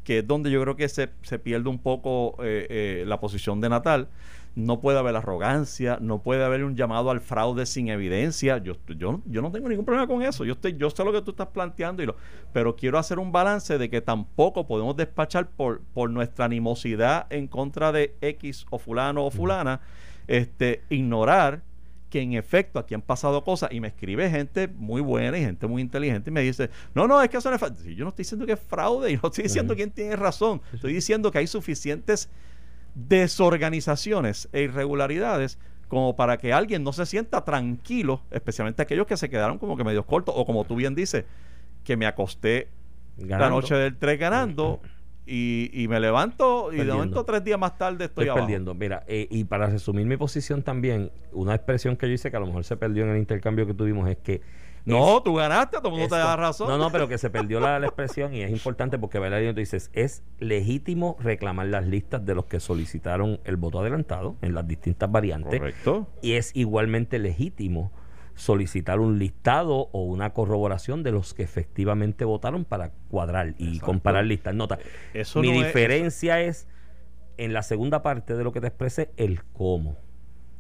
[0.03, 3.61] que es donde yo creo que se, se pierde un poco eh, eh, la posición
[3.61, 4.09] de Natal,
[4.57, 8.59] no puede haber arrogancia, no puede haber un llamado al fraude sin evidencia.
[8.59, 10.45] Yo, yo, yo no tengo ningún problema con eso.
[10.45, 12.17] Yo estoy, yo sé lo que tú estás planteando, y lo,
[12.53, 17.47] pero quiero hacer un balance de que tampoco podemos despachar por, por nuestra animosidad en
[17.47, 19.81] contra de X o fulano o fulana,
[20.27, 21.63] este, ignorar
[22.15, 25.67] que en efecto aquí han pasado cosas y me escribe gente muy buena y gente
[25.67, 27.93] muy inteligente y me dice, no, no, es que eso no es fraude.
[27.97, 30.63] Yo no estoy diciendo que es fraude y no estoy diciendo quién tiene razón.
[30.73, 32.29] Estoy diciendo que hay suficientes
[32.95, 39.29] desorganizaciones e irregularidades como para que alguien no se sienta tranquilo, especialmente aquellos que se
[39.29, 41.25] quedaron como que medio cortos o como tú bien dices,
[41.83, 42.69] que me acosté
[43.19, 44.81] la noche del 3 ganando
[45.27, 48.47] y, y me levanto y de momento tres días más tarde estoy, Estoy abajo.
[48.47, 48.75] perdiendo.
[48.75, 52.41] Mira, eh, y para resumir mi posición también, una expresión que yo hice que a
[52.41, 54.41] lo mejor se perdió en el intercambio que tuvimos es que.
[54.87, 56.69] No, tú ganaste, todo el mundo te esto- da razón.
[56.69, 59.41] No, no, pero que se perdió la, la expresión y es importante porque ¿verdad?
[59.55, 64.53] tú dices, es legítimo reclamar las listas de los que solicitaron el voto adelantado en
[64.55, 66.07] las distintas variantes Correcto.
[66.21, 67.93] y es igualmente legítimo
[68.35, 73.87] solicitar un listado o una corroboración de los que efectivamente votaron para cuadrar y Exacto.
[73.87, 74.55] comparar listas.
[74.55, 74.79] Nota,
[75.13, 76.67] Eso mi no es- diferencia es,
[77.37, 79.97] en la segunda parte de lo que te expresé, el cómo.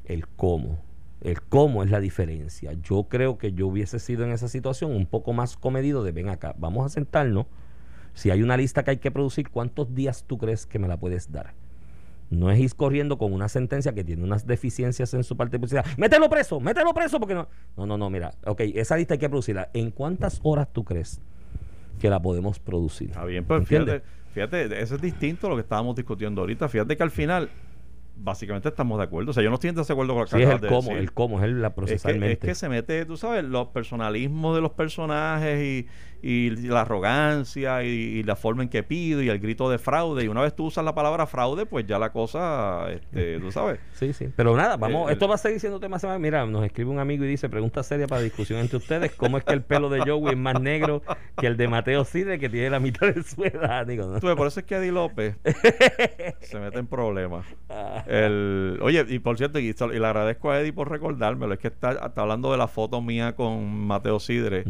[0.04, 0.78] El cómo.
[1.20, 2.72] El cómo es la diferencia.
[2.82, 6.28] Yo creo que yo hubiese sido en esa situación un poco más comedido de ven
[6.28, 7.46] acá, vamos a sentarnos.
[8.12, 10.98] Si hay una lista que hay que producir, ¿cuántos días tú crees que me la
[10.98, 11.54] puedes dar?
[12.34, 15.60] No es ir corriendo con una sentencia que tiene unas deficiencias en su parte de
[15.60, 15.84] publicidad.
[15.96, 17.48] Mételo preso, mételo preso, porque no.
[17.76, 18.32] No, no, no, mira.
[18.46, 19.70] Ok, esa lista hay que producirla.
[19.72, 21.20] ¿En cuántas horas tú crees
[22.00, 23.10] que la podemos producir?
[23.10, 24.02] Está bien, pues ¿Entiendes?
[24.34, 26.68] fíjate, fíjate, eso es distinto a lo que estábamos discutiendo ahorita.
[26.68, 27.50] Fíjate que al final
[28.16, 29.30] básicamente estamos de acuerdo.
[29.30, 30.82] O sea, yo no estoy en desacuerdo con lo que Sí, es el de cómo,
[30.90, 30.96] decir.
[30.98, 32.32] el cómo, es el la Es que, procesalmente.
[32.32, 35.86] es que se mete, tú sabes, los personalismos de los personajes y,
[36.26, 40.24] y la arrogancia y, y la forma en que pido y el grito de fraude.
[40.24, 43.78] Y una vez tú usas la palabra fraude, pues ya la cosa, este, tú sabes.
[43.94, 44.28] Sí, sí.
[44.34, 46.18] Pero nada, vamos, El- esto va a seguir siendo tema semana.
[46.18, 49.44] Mira, nos escribe un amigo y dice, pregunta seria para discusión entre ustedes, ¿cómo es
[49.44, 51.02] que el pelo de Joey es más negro
[51.38, 53.86] que el de Mateo Sidre, que tiene la mitad de su edad?
[53.86, 54.20] Digo, ¿no?
[54.20, 55.36] Tú por eso es que Eddie López
[56.40, 57.44] se mete en problemas.
[58.06, 61.68] El, oye, y por cierto, y, y le agradezco a Eddie por recordármelo, es que
[61.68, 64.64] está, está hablando de la foto mía con Mateo Sidre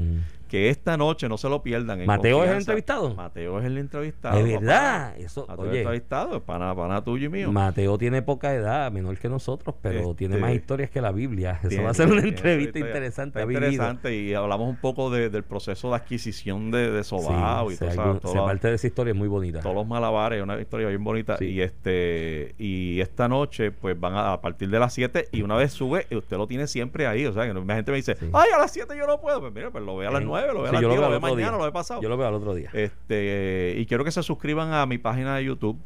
[0.55, 2.07] que esta noche no se lo pierdan.
[2.07, 3.12] ¿Mateo es el entrevistado?
[3.12, 4.37] Mateo es el entrevistado.
[4.37, 5.17] De verdad.
[5.19, 7.51] Eso, Mateo es el entrevistado, es pana, pana, tuyo y mío.
[7.51, 11.59] Mateo tiene poca edad, menor que nosotros, pero este, tiene más historias que la Biblia.
[11.61, 13.43] Eso va a ser una entrevista interesante.
[13.43, 17.90] Interesante, y hablamos un poco de, del proceso de adquisición de, de sobao y todo,
[17.90, 19.59] algún, todo, parte de esa historia es muy bonita.
[19.59, 21.37] Todos los malabares, una historia bien bonita.
[21.40, 25.57] Y este y esta noche, pues van a, a partir de las 7 y una
[25.57, 27.27] vez sube, usted lo tiene siempre ahí.
[27.27, 29.40] O sea, que la gente me dice, ay, a las 7 yo no puedo.
[29.40, 31.04] Pues mira, pues lo ve a las 9 live, lo veo, sí, yo lo veo,
[31.07, 31.50] al mañana, día.
[31.52, 32.00] lo veo pasado.
[32.02, 32.70] Yo lo veo al otro día.
[32.72, 35.78] Este, y quiero que se suscriban a mi página de YouTube,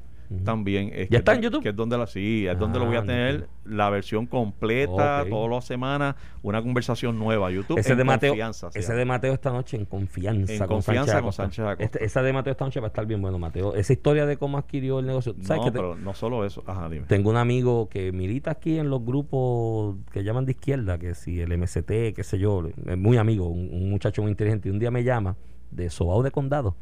[0.44, 0.90] también.
[0.92, 1.62] es ¿Ya que está es en YouTube?
[1.62, 5.22] Que es donde la sí, es donde lo voy Ah, a tener la versión completa
[5.22, 5.28] Ok.
[5.30, 7.50] todas las semanas, una conversación nueva.
[7.50, 8.70] YouTube Ese en de Mateo, confianza.
[8.70, 11.32] se ese de Mateo esta noche en confianza, En con confianza Sánchez con.
[11.32, 11.84] Sánchez Acosta.
[11.84, 13.74] Este- esa de Mateo esta noche va a estar bien bueno, Mateo.
[13.74, 15.34] Esa historia de cómo adquirió el negocio.
[15.42, 16.62] ¿Sabes No, que te- pero no solo eso.
[16.66, 17.06] Ajá, dime.
[17.06, 21.40] Tengo un amigo que milita aquí en los grupos que llaman de izquierda, que si
[21.40, 24.68] el MST, qué sé yo, es muy amigo, un, un muchacho muy inteligente.
[24.68, 25.36] Y un día me llama
[25.70, 26.74] de Sobao de Condado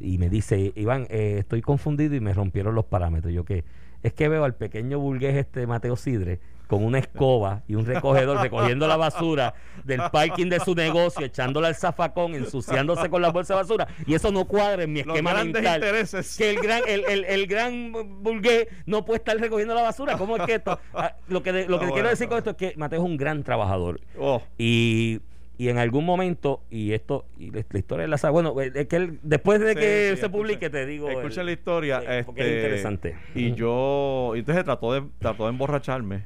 [0.00, 3.32] y me dice, Iván, eh, estoy confundido y me rompieron los parámetros.
[3.32, 3.64] Yo que
[4.02, 8.38] es que veo al pequeño burgués este Mateo Sidre con una escoba y un recogedor
[8.42, 9.54] recogiendo la basura
[9.84, 13.88] del parking de su negocio, echándola al zafacón, ensuciándose con la bolsa de basura.
[14.06, 16.36] Y eso no cuadra en mi Los esquema mental intereses.
[16.36, 20.16] que el gran el, el, el gran burgués no puede estar recogiendo la basura.
[20.16, 20.78] ¿Cómo es que esto?
[20.94, 23.00] Ah, lo que, de- lo que Ah, quiero bueno, decir con esto es que Mateo
[23.00, 24.00] es un gran trabajador.
[24.16, 25.20] Oh, Y,
[25.60, 28.86] y en algún momento, y esto, y la, la historia de la saga, bueno, es
[28.86, 31.10] que él, después de Sí, que sí, se publique, te digo.
[31.10, 32.02] Escuchen el- la historia.
[32.08, 33.16] eh, porque es este, interesante.
[33.34, 34.32] Y yo.
[34.36, 36.22] Entonces trató de, trató de emborracharme.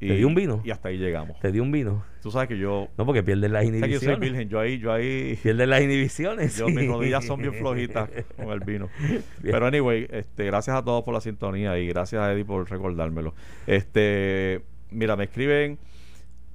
[0.00, 0.62] Y, ¿Te dio un vino?
[0.64, 1.38] Y hasta ahí llegamos.
[1.38, 2.04] Te di un vino.
[2.22, 2.88] Tú sabes que yo.
[2.98, 4.18] No, porque pierdes las que yo soy inhibiciones.
[4.20, 4.48] virgen.
[4.48, 5.38] Yo ahí, yo ahí.
[5.40, 6.56] Pierdes las inhibiciones.
[6.58, 8.88] Yo, mis rodillas son bien flojitas con el vino.
[9.42, 13.32] Pero anyway, este, gracias a todos por la sintonía y gracias a Eddie por recordármelo.
[13.68, 15.78] Este, mira, me escriben,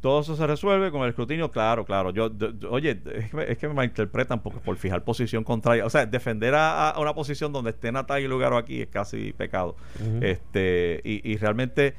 [0.01, 2.09] todo eso se resuelve con el escrutinio, claro, claro.
[2.11, 2.31] Yo,
[2.69, 6.07] oye, es que, me, es que me malinterpretan porque por fijar posición contraria, o sea,
[6.07, 9.75] defender a, a una posición donde esté Natalia y Lugaro aquí es casi pecado.
[10.21, 11.93] Este, y, y realmente,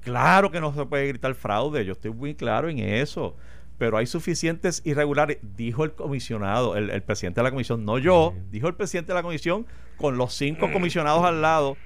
[0.00, 3.36] claro que no se puede gritar fraude, yo estoy muy claro en eso.
[3.76, 8.34] Pero hay suficientes irregulares, dijo el comisionado, el, el presidente de la comisión, no yo,
[8.50, 9.66] dijo el presidente de la comisión
[9.98, 11.76] con los cinco comisionados al lado.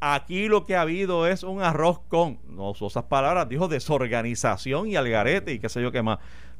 [0.00, 4.86] Aquí lo que ha habido es un arroz con, no usó esas palabras, dijo desorganización
[4.86, 6.18] y algarete y qué sé yo qué más.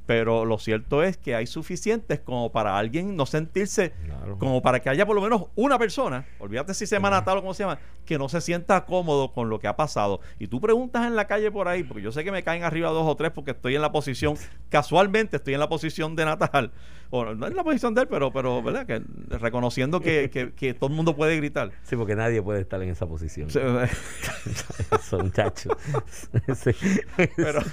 [0.08, 4.38] Pero lo cierto es que hay suficientes como para alguien no sentirse, Claro.
[4.38, 7.40] como para que haya por lo menos una persona, olvídate si se llama Natal o
[7.42, 10.20] cómo se llama, que no se sienta cómodo con lo que ha pasado.
[10.38, 12.88] Y tú preguntas en la calle por ahí, porque yo sé que me caen arriba
[12.88, 14.36] dos o tres porque estoy en la posición,
[14.70, 16.72] casualmente estoy en la posición de Natal,
[17.10, 18.86] o no en la posición de él, pero, pero ¿verdad?
[18.86, 19.02] Que,
[19.36, 21.70] reconociendo que, que- que todo el mundo puede gritar.
[21.82, 23.50] Sí, porque nadie puede estar en esa posición.
[23.50, 23.60] Se-
[24.90, 25.76] Eso, muchacho.
[26.54, 26.70] Sí.
[27.36, 27.60] Pero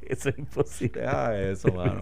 [0.21, 1.01] Eso es imposible.
[1.01, 2.01] deja eso, mano.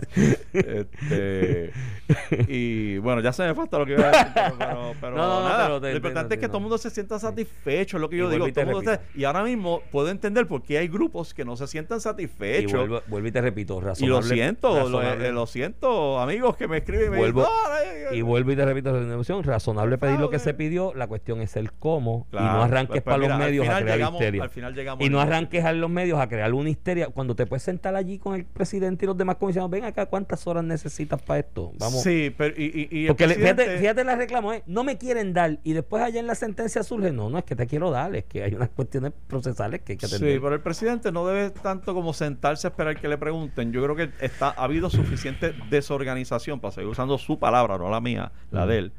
[0.53, 1.71] Este,
[2.47, 5.43] y bueno, ya se me falta lo que iba a decir, pero, pero, pero No,
[5.43, 5.65] nada.
[5.65, 8.17] pero te lo importante es que todo el mundo se sienta satisfecho, es lo que
[8.17, 8.47] yo Y digo.
[8.47, 11.55] y todo mundo se- y ahora mismo puedo entender por qué hay grupos que no
[11.55, 12.71] se sientan Y satisfechos.
[12.73, 14.15] vuelvo, vuelvo y te repito, Y razonable.
[14.15, 17.53] lo siento, lo, razonable- eh, lo siento, amigos que me escriben y me Vuelvo- dicen,
[17.65, 21.08] "No, ay, ay, Y vuelvo y te repito, razonable pedir lo que se pidió, la
[21.08, 24.19] cuestión es el cómo y no arranques pues, para mira, los medios a crear llegamos-
[24.21, 24.43] histeria.
[24.43, 27.45] al final llegamos y no arranques a los medios a crear una histeria cuando te
[27.45, 31.22] puedes sentar allí con el presidente y los demás comisionados, ven acá, ¿cuántas horas necesitas
[31.22, 31.72] para esto?
[31.78, 32.02] Vamos.
[32.02, 34.63] Sí, pero y, y- y Porque fíjate, presidente- fíjate la reclamo, ¿eh?
[34.65, 37.56] no me quieren dar y después allá en la sentencia surge, no, no es que
[37.56, 40.34] te quiero dar, es que hay unas cuestiones procesales que hay que atender.
[40.34, 43.72] Sí, pero el presidente no debe tanto como sentarse a esperar que le pregunten.
[43.72, 48.00] Yo creo que está, ha habido suficiente desorganización, para seguir usando su palabra, no la
[48.02, 48.91] mía, la de él,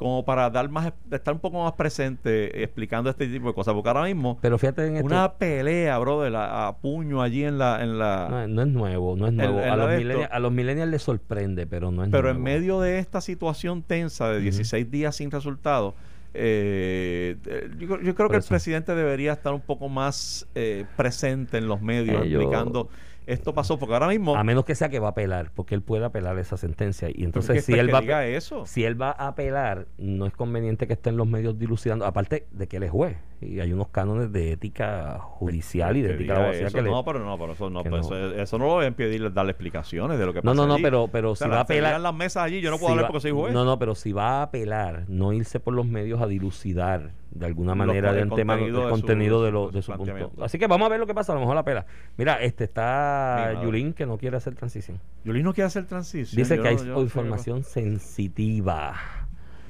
[0.00, 3.74] como para dar más, estar un poco más presente explicando este tipo de cosas.
[3.74, 7.58] Porque ahora mismo, Pero fíjate en esto, una pelea, brother, a, a puño allí en
[7.58, 7.82] la...
[7.82, 9.58] En la no, no es nuevo, no es nuevo.
[9.60, 12.36] a, los millennials, esto- a los millennials les sorprende, pero no es pero nuevo.
[12.38, 15.94] en medio de esta situación tensa de 16 días sin resultado,
[16.32, 21.58] eh, eh, yo, yo creo que el presidente debería estar un poco más eh, presente
[21.58, 22.88] en los medios, Eh, yo- explicando
[23.26, 24.34] esto pasó, porque ahora mismo...
[24.36, 27.08] A menos que sea que va a apelar, porque él puede apelar esa sentencia.
[27.12, 28.66] Y entonces, si él, va a, diga eso.
[28.66, 32.06] si él va a apelar, no es conveniente que estén los medios dilucidando.
[32.06, 33.16] Aparte de que él es juez.
[33.40, 36.76] Y hay unos cánones de ética judicial y de ética eso.
[36.76, 38.16] que le- No, pero no, pero eso no, pues no.
[38.16, 40.66] Eso, eso no lo va a impedir darle explicaciones de lo que No, pasa no,
[40.66, 40.82] no, allí.
[40.82, 42.00] pero, pero O sea, si va a apelar.
[42.00, 43.54] las mesas allí, yo no puedo si hablar va- porque soy juez.
[43.54, 47.46] No, no, pero si va a apelar, no irse por los medios a dilucidar de
[47.46, 50.32] alguna manera el del tema, contenido de contenido de, de lo- su de su punto.
[50.42, 51.86] Así que vamos a ver lo que pasa, a lo mejor apela.
[52.16, 53.60] Mira, este está.
[53.62, 54.98] Yulín que no quiere hacer transición.
[55.24, 56.36] Yulín no quiere hacer transición.
[56.36, 58.94] Dice yo que hay yo información sensitiva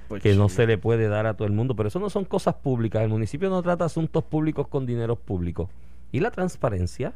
[0.09, 2.25] pues, que no se le puede dar a todo el mundo, pero eso no son
[2.25, 3.03] cosas públicas.
[3.03, 5.69] El municipio no trata asuntos públicos con dineros públicos.
[6.13, 7.13] Y la transparencia,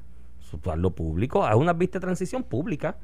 [0.77, 2.97] lo público, haz una vista de transición pública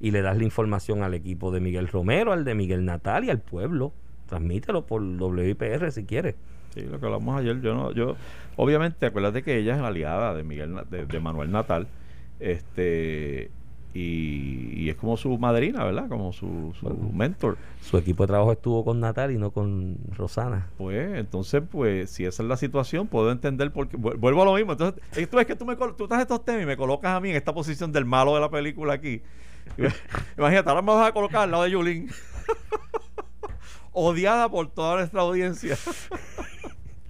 [0.00, 3.30] y le das la información al equipo de Miguel Romero, al de Miguel Natal y
[3.30, 3.92] al pueblo.
[4.26, 6.34] Transmítelo por WIPR si quieres.
[6.74, 8.16] Sí, lo que hablamos ayer, yo no, yo,
[8.56, 11.88] obviamente, acuérdate que ella es aliada de Miguel, de, de Manuel Natal,
[12.40, 13.50] este,
[13.94, 16.08] y, y es como su madrina, ¿verdad?
[16.08, 17.10] Como su, su Bueno.
[17.12, 17.56] mentor.
[17.80, 20.68] Su equipo de trabajo estuvo con Natal y no con Rosana.
[20.76, 23.96] Pues, entonces, pues, si esa es la situación, puedo entender por qué.
[23.96, 24.72] vu- Vuelvo a lo mismo.
[24.72, 25.00] Entonces,
[25.30, 27.36] tú ves que tú me tú traes estos temas y me colocas a mí en
[27.36, 29.22] esta posición del malo de la película aquí.
[30.38, 32.08] Imagínate, ahora me vas a colocar al lado de Yulín.
[33.92, 35.76] Odiada por toda nuestra audiencia.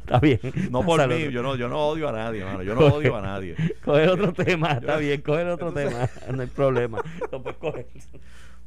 [0.08, 0.40] Está bien.
[0.70, 1.14] No por Pásalo.
[1.16, 2.62] mí, yo no, yo no odio a nadie, mano.
[2.62, 3.54] Yo no odio a nadie.
[3.84, 7.02] Coger otro tema, está Yo- bien, coger otro Entonces- tema, no hay problema.
[7.30, 7.86] Lo puedes coger.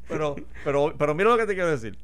[0.07, 1.97] Pero, pero, pero mira lo que te quiero decir.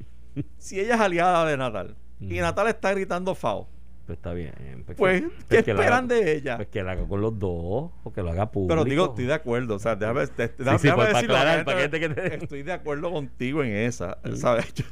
[0.58, 2.38] Si ella es aliada de Natal y.
[2.40, 3.68] Natal está gritando FAO,
[4.06, 4.84] Pues está bien.
[4.96, 6.56] pues, que- ¿qué que lo esperan haga- de ella?
[6.56, 8.68] Pues que lo haga con los dos, o que lo haga público.
[8.74, 9.74] Pero digo, estoy de acuerdo.
[9.74, 12.30] O sea, déjame, te- te- déjame sí, pues, decirlo la aclarar, gente, que te- que
[12.30, 14.18] te- Estoy de acuerdo contigo en esa.
[14.36, 14.72] ¿sabes?
[14.74, 14.84] Yo-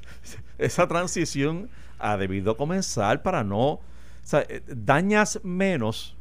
[0.59, 3.81] esa transición ha debido comenzar para no.
[4.27, 6.17] O sea, eh, dañas menos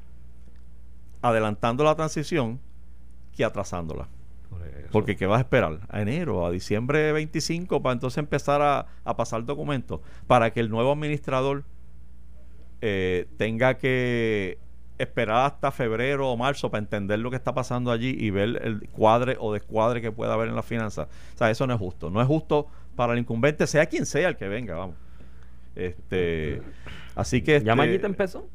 [1.23, 2.59] adelantando la transición
[3.35, 4.07] que atrasándola.
[4.47, 4.61] Por.
[4.91, 5.79] Porque ¿qué vas a esperar?
[5.89, 10.69] A enero, a diciembre 25, para entonces empezar a, a pasar documentos, para que el
[10.69, 11.63] nuevo administrador
[12.81, 14.59] eh, tenga que
[14.99, 18.87] esperar hasta febrero o marzo para entender lo que está pasando allí y ver el
[18.89, 21.07] cuadre o descuadre que pueda haber en las finanzas.
[21.33, 22.11] O sea, eso no es justo.
[22.11, 25.04] No es justo para el incumbente, sea quien sea el que venga, vamos.
[25.75, 26.61] Este,
[27.15, 27.53] así que...
[27.53, 28.47] ¿Ya este, Mayita empezó?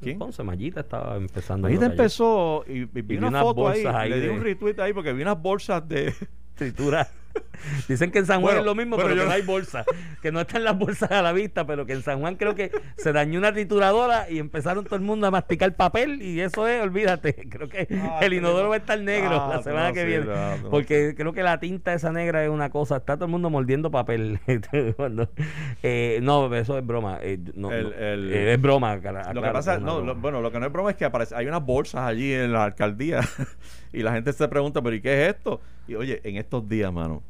[0.00, 0.12] ¿Quién?
[0.14, 1.66] Entonces, Mayita estaba empezando.
[1.68, 4.30] Mayita empezó y, y vi vi una unas foto ahí, bolsas ahí le di de-
[4.32, 6.14] un retweet ahí porque vi unas bolsas de...
[6.58, 7.08] Tritura.
[7.88, 9.42] Dicen que en San Juan Bueno, es lo mismo, bueno, pero yo que no hay
[9.46, 9.84] bolsa.
[10.22, 12.72] Que no están las bolsas a la vista, pero que en San Juan creo que
[12.96, 16.82] se dañó una trituradora y empezaron todo el mundo a masticar papel y eso es,
[16.82, 17.34] olvídate.
[17.50, 20.06] Creo que Ah, el inodoro va a estar negro Ah, la semana no, que sí,
[20.06, 20.26] viene.
[20.26, 20.70] no.
[20.70, 22.96] Porque creo que la tinta esa negra es una cosa.
[22.96, 24.40] Está todo el mundo mordiendo papel.
[24.96, 25.28] Cuando-
[25.82, 27.18] eh, no, eso es broma.
[27.22, 29.00] eh, El- eh, es broma.
[29.00, 31.34] cara- Lo que pasa, no, lo- bueno, lo que no es broma es que aparece,
[31.36, 33.20] hay unas bolsas allí en la alcaldía
[33.92, 35.60] y la gente se pregunta, pero ¿y qué es esto?
[35.88, 37.22] Y oye, en estos días, mano,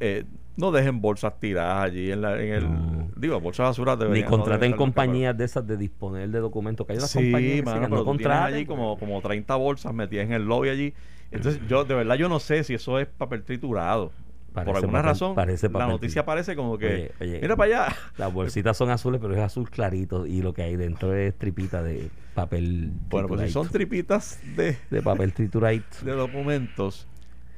[0.00, 0.24] eh,
[0.56, 2.64] no dejen bolsas tiradas allí en, la, en el...
[2.64, 3.08] No.
[3.16, 4.30] Digo, bolsas de basura Ni deberían...
[4.30, 6.86] no contraten compañías de esas de disponer de documentos.
[6.86, 10.26] Que hay unas compañías Sí, mano, sí, que no allí como, como 30 bolsas metidas
[10.26, 10.94] en el lobby allí.
[11.30, 14.12] Entonces, yo de verdad yo no sé si eso es papel triturado.
[14.52, 16.86] Parece Por alguna papel- razón, parece la noticia parece como que...
[16.86, 17.40] Oye, oye.
[17.40, 17.96] mira para allá.
[18.18, 20.26] Las bolsitas son azules, pero es azul clarito.
[20.26, 24.76] Y lo que hay dentro es tripita de papel Bueno, pues si son tripitas de,
[24.90, 25.86] de papel trituradito.
[26.04, 27.08] de documentos,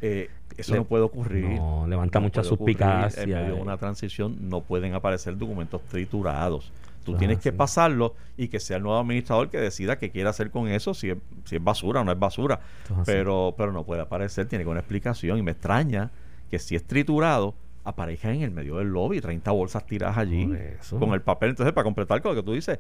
[0.02, 1.56] eh, eso Le- no puede ocurrir.
[1.56, 2.76] No, levanta mucha puede ocurrir.
[2.76, 3.22] suspicacia.
[3.22, 3.62] En medio de eh.
[3.62, 6.72] una transición no pueden aparecer documentos triturados.
[7.04, 10.50] Tú tienes que pasarlo y que sea el nuevo administrador que decida qué quiere hacer
[10.50, 12.60] con eso, si es, si es basura o no es basura.
[13.04, 15.38] Pero, pero no puede aparecer, tiene que una explicación.
[15.38, 16.10] Y me extraña
[16.50, 17.54] que si es triturado,
[17.84, 20.50] aparezca en el medio del lobby 30 bolsas tiradas allí
[20.98, 21.50] con el papel.
[21.50, 22.78] Entonces, para completar con lo que tú dices,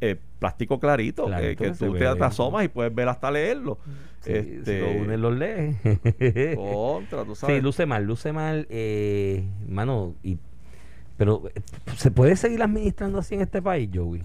[0.00, 3.78] eh, plástico clarito, que- Clarito que, tú te, te asomas y puedes ver hasta leerlo.
[4.20, 5.76] Sí, este, si lo unes, los lees.
[6.56, 7.56] contra, tú sabes.
[7.56, 10.38] Sí, luce mal, luce mal, eh, mano, y,
[11.16, 11.60] pero eh,
[11.96, 14.22] ¿se puede seguir administrando así en este país, Joey?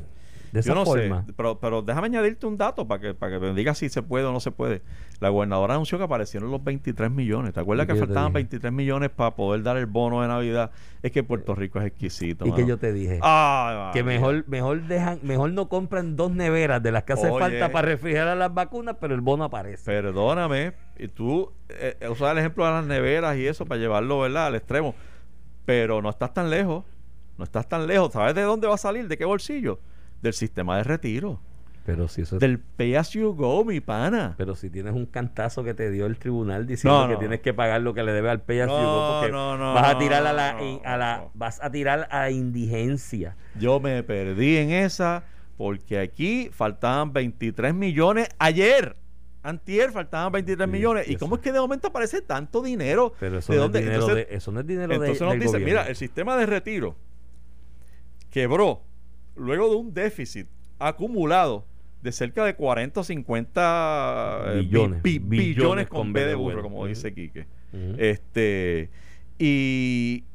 [0.54, 1.26] De esa Yo no forma.
[1.26, 4.04] sé, pero, pero déjame añadirte un dato para que, para que me digas si se
[4.04, 4.84] puede o no se puede.
[5.20, 7.54] La gobernadora anunció que aparecieron los 23 millones.
[7.54, 8.44] ¿Te acuerdas ¿Y que faltaban dije?
[8.44, 10.70] 23 millones para poder dar el bono de Navidad?
[11.02, 12.46] Es que Puerto Rico es exquisito.
[12.46, 13.20] y que yo te dije
[13.94, 17.40] que mejor mejor dejan mejor no compran dos neveras de las que hace Oye.
[17.40, 19.86] falta para refrigerar las vacunas, pero el bono aparece.
[19.86, 24.20] Perdóname, y tú eh, eh, usas el ejemplo de las neveras y eso para llevarlo,
[24.20, 24.46] ¿verdad?
[24.46, 24.94] Al extremo.
[25.66, 26.86] Pero no estás tan lejos.
[27.40, 28.14] No estás tan lejos.
[28.14, 29.08] ¿Sabes de dónde va a salir?
[29.08, 29.80] ¿De qué bolsillo?
[30.24, 31.40] Del sistema de retiro.
[31.86, 34.36] Pero si eso es- Del pay as you go, mi pana.
[34.38, 37.54] pero si tienes un cantazo que te dio el tribunal diciendo No, que tienes que
[37.54, 39.94] pagar lo que le debe al pay as you No, go, porque no, no, vas
[39.94, 43.36] a tirar a la, a la vas a tirar a indigencia.
[43.60, 45.26] Yo me perdí en esa
[45.58, 48.96] porque aquí faltaban 23 millones ayer.
[49.46, 51.06] Antier faltaban 23 Sí, millones.
[51.10, 51.20] ¿Y eso.
[51.20, 53.12] cómo es que de momento aparece tanto dinero?
[53.20, 53.80] Pero eso ¿De no, dónde?
[53.80, 55.66] Es dinero Entonces- de, eso no es dinero de- Entonces nos del dice, gobierno.
[55.82, 56.96] mira, el sistema de retiro
[58.30, 58.84] quebró
[59.36, 60.48] luego de un déficit
[60.80, 61.66] acumulado
[62.02, 66.36] de cerca de 40 o 50 eh, bi- Billones, bi- billones billones con B de
[66.36, 67.48] burro, como dice Quique.
[67.98, 68.90] Este,
[69.40, 70.26] y,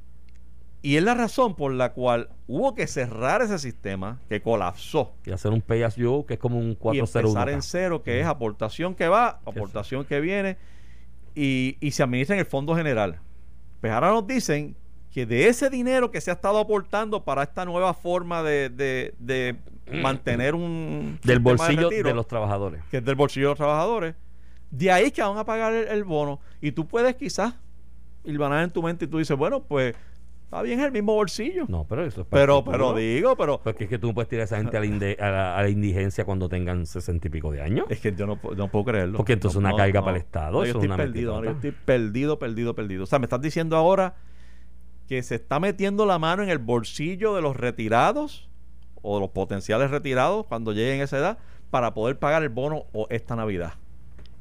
[0.83, 5.31] y es la razón por la cual hubo que cerrar ese sistema que colapsó y
[5.31, 7.29] hacer un pay as you que es como un y 401.
[7.29, 10.57] empezar en cero, que es aportación que va, aportación que viene,
[11.35, 13.19] y, y se administra en el Fondo General.
[13.81, 14.75] Pues ahora nos dicen
[15.19, 19.15] que de ese dinero que se ha estado aportando para esta nueva forma de, de-
[19.19, 19.57] de
[20.01, 22.83] mantener un del de bolsillo retiro, de los trabajadores.
[22.89, 24.15] que es del bolsillo de los trabajadores,
[24.71, 26.39] de ahí que van a pagar el, el bono.
[26.61, 27.55] Y tú puedes quizás
[28.25, 29.97] hilvanar en tu mente y tú dices, bueno, pues
[30.45, 31.65] está bien el mismo bolsillo.
[31.69, 34.29] No, pero eso es para pero, pero digo, pero Porque es que tú no puedes
[34.29, 37.27] tirar a esa gente a la, inde- a la- a la indigencia cuando tengan sesenta
[37.27, 37.87] y pico de años.
[37.89, 39.17] Es que yo no, no puedo creerlo.
[39.17, 40.97] Porque entonces No, una no, carga para el Estado, No, yo eso es estoy una
[40.97, 43.03] perdido, yo estoy perdido, perdido, perdido.
[43.03, 44.15] O sea, me estás diciendo ahora
[45.09, 48.49] que se está metiendo la mano en el bolsillo de los retirados
[49.03, 51.39] o los potenciales retirados cuando lleguen a esa edad
[51.71, 53.75] para poder pagar el bono o esta Navidad.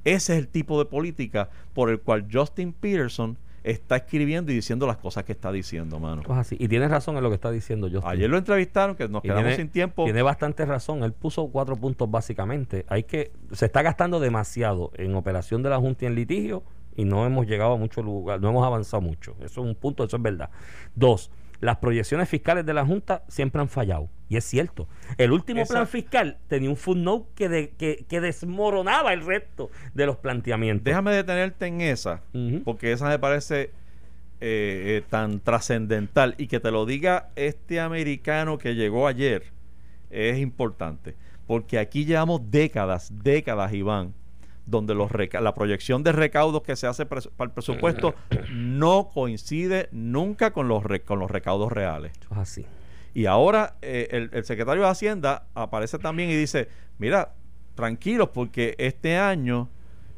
[0.03, 4.87] Ese es el tipo de política por el cual Justin Peterson está escribiendo y diciendo
[4.87, 6.21] las cosas que está diciendo, mano.
[6.25, 6.55] Pues así.
[6.57, 8.09] Y tienes razón en lo que está diciendo Justin.
[8.09, 10.05] Ayer lo entrevistaron, que nos quedamos tiene- sin tiempo.
[10.05, 11.03] Tiene bastante razón.
[11.03, 12.85] Él puso cuatro puntos básicamente.
[12.87, 16.63] Hay que se está gastando demasiado en operación de la Junta y en litigio
[16.97, 19.31] y no hemos llegado a mucho lugar, no hemos avanzado mucho.
[19.39, 20.49] Eso es un punto, eso es verdad.
[20.95, 21.31] Dos,
[21.61, 24.09] las proyecciones fiscales de la Junta siempre han fallado.
[24.29, 24.87] Y es cierto.
[25.17, 30.05] El último plan fiscal tenía un footnote que, de- que, que desmoronaba el resto de
[30.05, 30.83] los planteamientos.
[30.83, 32.21] Déjame detenerte en esa,
[32.65, 33.71] porque esa me parece
[34.41, 39.43] eh, eh, tan trascendental y que te lo diga este americano que llegó ayer
[40.09, 41.15] es importante,
[41.47, 44.13] porque aquí llevamos décadas, décadas, Iván,
[44.67, 45.09] donde los
[45.41, 48.13] la proyección de recaudos que se hace para el presupuesto
[48.51, 52.11] no coincide nunca con los, re- con los recaudos reales.
[52.31, 52.65] Es así.
[53.13, 56.67] Y ahora eh, el, el secretario de Hacienda aparece también y dice,
[56.99, 57.33] mira,
[57.73, 59.69] tranquilos porque este año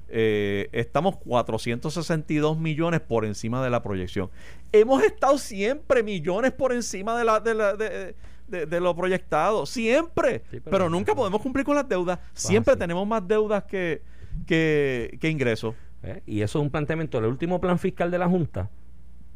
[0.10, 4.30] eh, estamos 462 millones por encima de la proyección.
[4.72, 8.16] Hemos estado siempre millones por encima de, la, de, la- de-
[8.47, 10.39] de- de lo proyectado, siempre.
[10.50, 12.18] Sí, pero- pero, nunca podemos cumplir con las deudas.
[12.34, 12.80] Siempre así.
[12.80, 14.02] tenemos más deudas que,
[14.48, 15.76] que, que ingresos.
[16.04, 16.22] ¿eh?
[16.26, 17.18] Y eso es un planteamiento.
[17.20, 18.70] El último plan fiscal de la Junta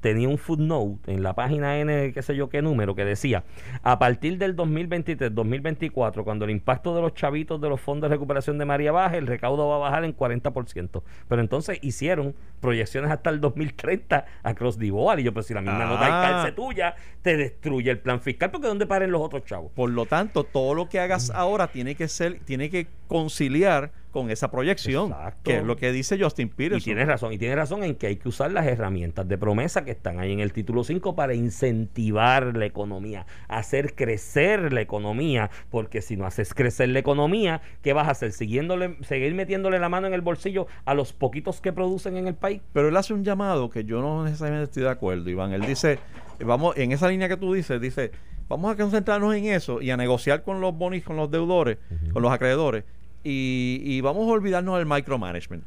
[0.02, 3.46] tenía un footnote en la página N, qué sé yo qué número, que decía,
[3.84, 8.58] a partir del 2023-2024, cuando el impacto de los chavitos de los fondos de recuperación
[8.58, 11.04] de María baje, el recaudo va a bajar en 40%.
[11.30, 15.20] Pero entonces hicieron proyecciones hasta el 2030 across the board.
[15.20, 15.88] Y yo, pues si la misma Ah.
[15.88, 19.72] nota de calce tuya, te destruye el plan fiscal, porque ¿dónde paren los otros chavos?
[19.74, 24.30] Por lo tanto, todo lo que hagas ahora tiene que ser, tiene que conciliar con
[24.30, 25.41] esa proyección, Exacto.
[25.43, 26.84] que es lo que dice Justin Y Peterson.
[26.86, 29.91] tienes razón, y tienes razón en que hay que usar las herramientas de promesa que
[29.91, 36.01] están ahí en el título 5 para incentivar la economía, hacer crecer la economía, porque
[36.01, 38.32] si no haces crecer la economía, ¿qué vas a hacer?
[38.32, 42.36] Siguiéndole, seguir metiéndole la mano en el bolsillo a los poquitos que producen en el
[42.36, 42.61] país.
[42.72, 45.51] Pero él hace un llamado que yo no necesariamente estoy de acuerdo, Iván.
[45.53, 45.97] Él dice,
[46.45, 48.11] vamos, en esa línea que tú dices, dice,
[48.47, 51.78] vamos a concentrarnos en eso y a negociar con los bonis, con los deudores,
[52.14, 52.84] con los acreedores,
[53.24, 55.63] y, y vamos a olvidarnos del micromanagement.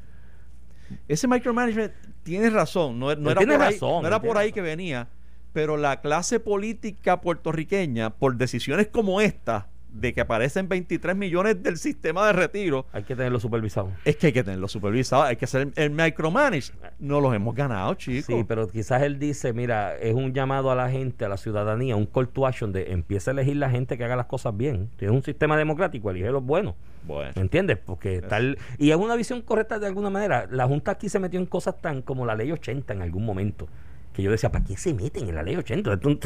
[1.08, 1.92] Ese micromanagement
[2.22, 4.54] tiene razón, no, no era, por, ahí, no era por ahí razón.
[4.54, 5.08] que venía,
[5.52, 9.68] pero la clase política puertorriqueña, por decisiones como esta,
[10.00, 13.92] de que aparecen 23 millones del sistema de retiro, Hay que tenerlo supervisado.
[14.04, 16.72] es que hay que tenerlo supervisado, hay que hacer el, micromanage.
[16.98, 18.26] No los hemos ganado, chicos.
[18.26, 21.96] Sí, pero quizás él dice, mira, es un llamado a la gente, a la ciudadanía,
[21.96, 24.90] un call to action de empieza a elegir la gente que haga las cosas bien.
[24.96, 26.74] Tienes un sistema democrático, elige los buenos.
[27.06, 27.32] Bueno.
[27.36, 27.78] ¿Me entiendes?
[27.78, 28.58] Porque tal.
[28.78, 30.46] Y es una visión correcta de alguna manera.
[30.50, 33.68] La Junta aquí se metió en cosas tan como la ley 80 en algún momento.
[34.16, 35.92] Que yo decía, ¿para qué se meten en la ley 80?
[35.92, 36.16] Esto no-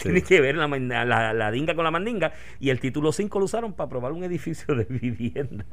[0.00, 0.68] tiene que ver la,
[1.04, 2.32] la, la dinga con la mandinga.
[2.60, 5.66] Y el título 5 lo usaron para aprobar un edificio de vivienda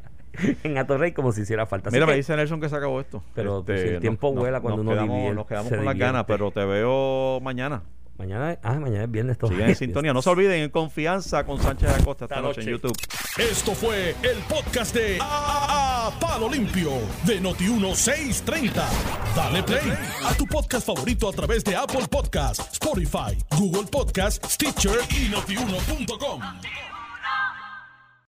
[0.63, 1.89] en Atorrey como si hiciera falta.
[1.89, 3.23] Así Mira, me dice Nelson que se acabó esto.
[3.35, 6.23] Pero, pues, si el tiempo vuela cuando nos uno quedamos, Nos quedamos con las ganas,
[6.25, 7.83] pero te veo mañana.
[8.17, 9.57] Mañana, ah, mañana es viernes todavía.
[9.59, 10.13] Sigan en sintonía.
[10.13, 12.67] No se olviden, en confianza con Sánchez Acosta esta Esta noche en.
[12.69, 12.95] YouTube.
[13.37, 16.91] Esto fue el podcast de A, A- Palo Limpio
[17.25, 18.71] de Noti1630.
[19.35, 19.91] Dale play
[20.25, 26.41] a tu podcast favorito a través de Apple Podcasts, Spotify, Google Podcasts, Stitcher y notiuno.com.